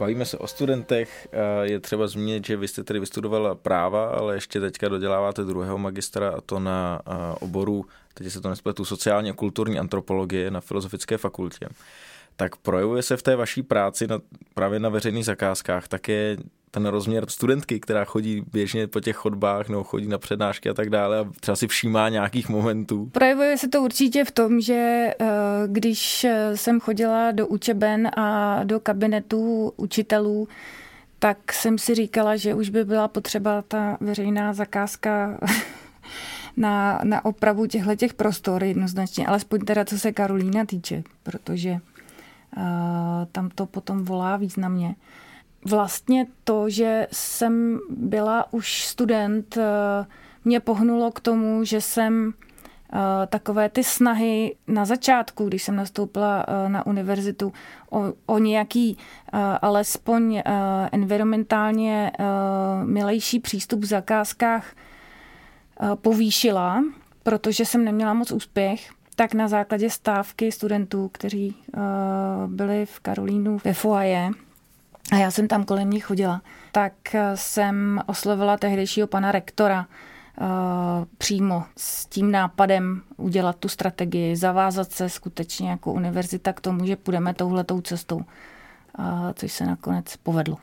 Bavíme 0.00 0.24
se 0.24 0.38
o 0.38 0.46
studentech. 0.46 1.28
Je 1.62 1.80
třeba 1.80 2.06
zmínit, 2.06 2.46
že 2.46 2.56
vy 2.56 2.68
jste 2.68 2.84
tedy 2.84 3.00
vystudovala 3.00 3.54
práva, 3.54 4.08
ale 4.08 4.34
ještě 4.34 4.60
teďka 4.60 4.88
doděláváte 4.88 5.44
druhého 5.44 5.78
magistra 5.78 6.30
a 6.30 6.40
to 6.40 6.58
na 6.58 7.00
oboru, 7.40 7.84
teď 8.14 8.32
se 8.32 8.40
to 8.40 8.48
nespletu, 8.48 8.84
sociálně 8.84 9.32
kulturní 9.32 9.78
antropologie 9.78 10.50
na 10.50 10.60
Filozofické 10.60 11.18
fakultě. 11.18 11.68
Tak 12.36 12.56
projevuje 12.56 13.02
se 13.02 13.16
v 13.16 13.22
té 13.22 13.36
vaší 13.36 13.62
práci 13.62 14.06
na, 14.06 14.18
právě 14.54 14.80
na 14.80 14.88
veřejných 14.88 15.24
zakázkách 15.24 15.88
také 15.88 16.36
ten 16.70 16.86
rozměr 16.86 17.24
studentky, 17.28 17.80
která 17.80 18.04
chodí 18.04 18.42
běžně 18.52 18.86
po 18.86 19.00
těch 19.00 19.16
chodbách 19.16 19.68
nebo 19.68 19.84
chodí 19.84 20.06
na 20.06 20.18
přednášky 20.18 20.68
a 20.70 20.74
tak 20.74 20.90
dále 20.90 21.18
a 21.18 21.24
třeba 21.40 21.56
si 21.56 21.68
všímá 21.68 22.08
nějakých 22.08 22.48
momentů? 22.48 23.06
Projevuje 23.12 23.58
se 23.58 23.68
to 23.68 23.82
určitě 23.82 24.24
v 24.24 24.30
tom, 24.30 24.60
že 24.60 24.74
eh, 24.74 25.26
když 25.66 26.24
eh, 26.24 26.56
jsem 26.56 26.80
chodila 26.80 27.32
do 27.32 27.46
učeben 27.46 28.10
a 28.16 28.60
do 28.64 28.80
kabinetů 28.80 29.72
učitelů, 29.76 30.48
tak 31.18 31.52
jsem 31.52 31.78
si 31.78 31.94
říkala, 31.94 32.36
že 32.36 32.54
už 32.54 32.68
by 32.68 32.84
byla 32.84 33.08
potřeba 33.08 33.62
ta 33.62 33.96
veřejná 34.00 34.52
zakázka 34.52 35.38
na, 36.56 37.00
na 37.04 37.24
opravu 37.24 37.66
těchto 37.66 37.96
těch 37.96 38.14
prostor 38.14 38.64
jednoznačně, 38.64 39.26
alespoň 39.26 39.60
teda 39.60 39.84
co 39.84 39.98
se 39.98 40.12
Karolína 40.12 40.64
týče, 40.64 41.02
protože 41.22 41.70
uh, 41.70 42.62
tam 43.32 43.50
to 43.54 43.66
potom 43.66 44.04
volá 44.04 44.36
významně 44.36 44.94
vlastně 45.64 46.26
to, 46.44 46.70
že 46.70 47.06
jsem 47.12 47.80
byla 47.90 48.52
už 48.52 48.84
student, 48.84 49.56
eh, 49.56 50.06
mě 50.44 50.60
pohnulo 50.60 51.10
k 51.10 51.20
tomu, 51.20 51.64
že 51.64 51.80
jsem 51.80 52.32
eh, 52.92 53.26
takové 53.26 53.68
ty 53.68 53.84
snahy 53.84 54.56
na 54.66 54.84
začátku, 54.84 55.44
když 55.44 55.62
jsem 55.62 55.76
nastoupila 55.76 56.44
eh, 56.48 56.68
na 56.68 56.86
univerzitu, 56.86 57.52
o, 57.90 58.12
o 58.26 58.38
nějaký 58.38 58.98
alespoň 59.62 60.42
environmentálně 60.92 62.12
milejší 62.84 63.40
přístup 63.40 63.80
v 63.80 63.84
zakázkách 63.84 64.66
povýšila, 65.94 66.84
protože 67.22 67.64
jsem 67.64 67.84
neměla 67.84 68.14
moc 68.14 68.32
úspěch 68.32 68.90
tak 69.16 69.34
na 69.34 69.48
základě 69.48 69.90
stávky 69.90 70.52
studentů, 70.52 71.10
kteří 71.12 71.56
byli 72.46 72.86
v 72.86 73.00
Karolínu 73.00 73.58
ve 73.64 73.74
foaje, 73.74 74.30
a 75.10 75.16
já 75.16 75.30
jsem 75.30 75.48
tam 75.48 75.64
kolem 75.64 75.90
nich 75.90 76.04
chodila, 76.04 76.42
tak 76.72 76.92
jsem 77.34 78.00
oslovila 78.06 78.56
tehdejšího 78.56 79.06
pana 79.06 79.32
rektora, 79.32 79.86
Eh, 80.42 81.06
přímo 81.18 81.64
s 81.76 82.06
tím 82.06 82.30
nápadem 82.30 83.02
udělat 83.16 83.56
tu 83.56 83.68
strategii, 83.68 84.36
zavázat 84.36 84.92
se 84.92 85.08
skutečně 85.08 85.70
jako 85.70 85.92
univerzita 85.92 86.52
k 86.52 86.60
tomu, 86.60 86.86
že 86.86 86.96
půjdeme 86.96 87.34
touhletou 87.34 87.80
cestou, 87.80 88.20
což 89.34 89.52
se 89.52 89.66
nakonec 89.66 90.16
povedlo. 90.16 90.56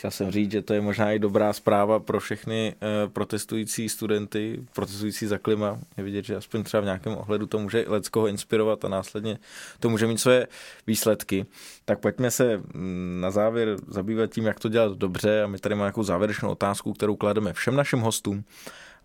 Chtěl 0.00 0.10
jsem 0.10 0.30
říct, 0.30 0.52
že 0.52 0.62
to 0.62 0.74
je 0.74 0.80
možná 0.80 1.12
i 1.12 1.18
dobrá 1.18 1.52
zpráva 1.52 2.00
pro 2.00 2.20
všechny 2.20 2.74
eh, 2.74 3.08
protestující 3.08 3.88
studenty, 3.88 4.64
protestující 4.72 5.26
za 5.26 5.38
klima. 5.38 5.78
Je 5.96 6.04
vidět, 6.04 6.24
že 6.24 6.36
aspoň 6.36 6.62
třeba 6.62 6.80
v 6.80 6.84
nějakém 6.84 7.16
ohledu 7.16 7.46
to 7.46 7.58
může 7.58 7.84
leckoho 7.88 8.26
inspirovat 8.26 8.84
a 8.84 8.88
následně 8.88 9.38
to 9.80 9.88
může 9.88 10.06
mít 10.06 10.18
své 10.18 10.46
výsledky. 10.86 11.46
Tak 11.84 11.98
pojďme 11.98 12.30
se 12.30 12.56
mm, 12.56 13.18
na 13.20 13.30
závěr 13.30 13.76
zabývat 13.88 14.30
tím, 14.30 14.46
jak 14.46 14.60
to 14.60 14.68
dělat 14.68 14.98
dobře 14.98 15.42
a 15.42 15.46
my 15.46 15.58
tady 15.58 15.74
máme 15.74 15.84
nějakou 15.84 16.02
závěrečnou 16.02 16.50
otázku, 16.50 16.92
kterou 16.92 17.16
klademe 17.16 17.52
všem 17.52 17.76
našim 17.76 17.98
hostům 17.98 18.44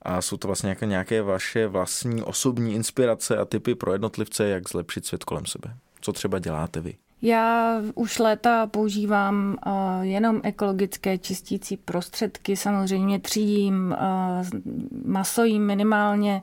a 0.01 0.21
jsou 0.21 0.37
to 0.37 0.47
vlastně 0.47 0.67
nějaké, 0.67 0.85
nějaké 0.85 1.21
vaše 1.21 1.67
vlastní 1.67 2.23
osobní 2.23 2.75
inspirace 2.75 3.37
a 3.37 3.45
typy 3.45 3.75
pro 3.75 3.91
jednotlivce, 3.93 4.47
jak 4.47 4.69
zlepšit 4.69 5.05
svět 5.05 5.23
kolem 5.23 5.45
sebe. 5.45 5.75
Co 6.01 6.13
třeba 6.13 6.39
děláte 6.39 6.81
vy? 6.81 6.95
Já 7.25 7.81
už 7.95 8.19
léta 8.19 8.67
používám 8.67 9.57
uh, 9.65 9.73
jenom 10.01 10.41
ekologické 10.43 11.17
čistící 11.17 11.77
prostředky, 11.77 12.55
samozřejmě 12.55 13.19
třídím, 13.19 13.95
uh, 13.99 14.59
masojím 15.05 15.65
minimálně, 15.65 16.41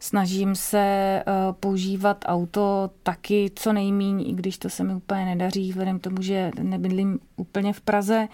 snažím 0.00 0.54
se 0.54 1.22
uh, 1.26 1.52
používat 1.52 2.24
auto 2.28 2.90
taky 3.02 3.50
co 3.54 3.72
nejmíň, 3.72 4.30
i 4.30 4.32
když 4.32 4.58
to 4.58 4.70
se 4.70 4.84
mi 4.84 4.94
úplně 4.94 5.24
nedaří, 5.24 5.70
vzhledem 5.70 5.98
tomu, 5.98 6.22
že 6.22 6.50
nebydlím 6.62 7.18
úplně 7.36 7.72
v 7.72 7.80
Praze, 7.80 8.28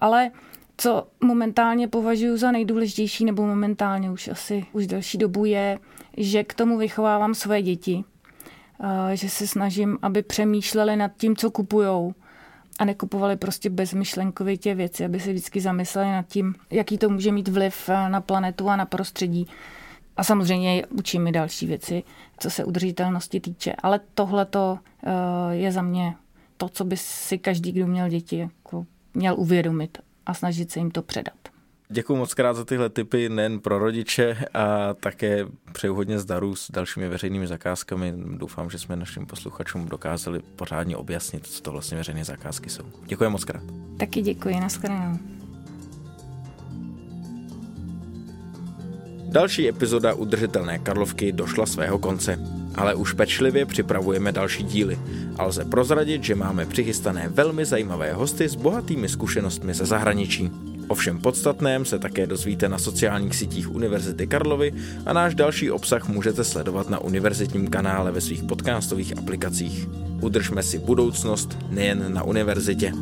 ale 0.00 0.30
co 0.76 1.08
momentálně 1.24 1.88
považuji 1.88 2.36
za 2.36 2.50
nejdůležitější, 2.50 3.24
nebo 3.24 3.46
momentálně 3.46 4.10
už 4.10 4.28
asi 4.28 4.66
už 4.72 4.86
další 4.86 5.18
dobu 5.18 5.44
je, 5.44 5.78
že 6.16 6.44
k 6.44 6.54
tomu 6.54 6.78
vychovávám 6.78 7.34
své 7.34 7.62
děti. 7.62 8.04
Že 9.14 9.28
se 9.28 9.46
snažím, 9.46 9.98
aby 10.02 10.22
přemýšleli 10.22 10.96
nad 10.96 11.12
tím, 11.16 11.36
co 11.36 11.50
kupujou 11.50 12.14
a 12.78 12.84
nekupovali 12.84 13.36
prostě 13.36 13.70
bezmyšlenkovitě 13.70 14.74
věci, 14.74 15.04
aby 15.04 15.20
se 15.20 15.30
vždycky 15.30 15.60
zamysleli 15.60 16.08
nad 16.08 16.26
tím, 16.26 16.54
jaký 16.70 16.98
to 16.98 17.08
může 17.08 17.32
mít 17.32 17.48
vliv 17.48 17.90
na 18.08 18.20
planetu 18.20 18.68
a 18.68 18.76
na 18.76 18.86
prostředí. 18.86 19.46
A 20.16 20.24
samozřejmě 20.24 20.86
učím 20.86 21.22
mi 21.22 21.32
další 21.32 21.66
věci, 21.66 22.02
co 22.38 22.50
se 22.50 22.64
udržitelnosti 22.64 23.40
týče. 23.40 23.72
Ale 23.82 24.00
tohle 24.14 24.46
je 25.50 25.72
za 25.72 25.82
mě 25.82 26.14
to, 26.56 26.68
co 26.68 26.84
by 26.84 26.96
si 26.96 27.38
každý, 27.38 27.72
kdo 27.72 27.86
měl 27.86 28.08
děti, 28.08 28.38
jako 28.38 28.86
měl 29.14 29.34
uvědomit 29.38 29.98
a 30.26 30.34
snažit 30.34 30.70
se 30.70 30.78
jim 30.78 30.90
to 30.90 31.02
předat. 31.02 31.34
Děkuji 31.90 32.16
moc 32.16 32.34
krát 32.34 32.54
za 32.54 32.64
tyhle 32.64 32.88
tipy 32.88 33.28
nejen 33.28 33.60
pro 33.60 33.78
rodiče 33.78 34.36
a 34.54 34.94
také 34.94 35.46
přeju 35.72 35.94
hodně 35.94 36.18
zdaru 36.18 36.56
s 36.56 36.70
dalšími 36.70 37.08
veřejnými 37.08 37.46
zakázkami. 37.46 38.14
Doufám, 38.16 38.70
že 38.70 38.78
jsme 38.78 38.96
našim 38.96 39.26
posluchačům 39.26 39.88
dokázali 39.88 40.40
pořádně 40.56 40.96
objasnit, 40.96 41.46
co 41.46 41.62
to 41.62 41.72
vlastně 41.72 41.96
veřejné 41.96 42.24
zakázky 42.24 42.70
jsou. 42.70 42.82
Děkuji 43.06 43.30
moc 43.30 43.44
krát. 43.44 43.62
Taky 43.98 44.22
děkuji, 44.22 44.60
nashledanou. 44.60 45.18
Další 49.28 49.68
epizoda 49.68 50.14
udržitelné 50.14 50.78
Karlovky 50.78 51.32
došla 51.32 51.66
svého 51.66 51.98
konce, 51.98 52.38
ale 52.74 52.94
už 52.94 53.12
pečlivě 53.12 53.66
připravujeme 53.66 54.32
další 54.32 54.62
díly 54.62 54.98
a 55.38 55.44
lze 55.44 55.64
prozradit, 55.64 56.24
že 56.24 56.34
máme 56.34 56.66
přichystané 56.66 57.28
velmi 57.28 57.64
zajímavé 57.64 58.12
hosty 58.12 58.48
s 58.48 58.54
bohatými 58.54 59.08
zkušenostmi 59.08 59.74
ze 59.74 59.86
zahraničí. 59.86 60.50
O 60.88 60.94
všem 60.94 61.18
podstatném 61.18 61.84
se 61.84 61.98
také 61.98 62.26
dozvíte 62.26 62.68
na 62.68 62.78
sociálních 62.78 63.36
sítích 63.36 63.74
Univerzity 63.74 64.26
Karlovy 64.26 64.72
a 65.06 65.12
náš 65.12 65.34
další 65.34 65.70
obsah 65.70 66.08
můžete 66.08 66.44
sledovat 66.44 66.90
na 66.90 66.98
univerzitním 66.98 67.66
kanále 67.66 68.12
ve 68.12 68.20
svých 68.20 68.42
podcastových 68.42 69.18
aplikacích. 69.18 69.88
Udržme 70.20 70.62
si 70.62 70.78
budoucnost 70.78 71.58
nejen 71.70 72.14
na 72.14 72.22
univerzitě. 72.22 72.92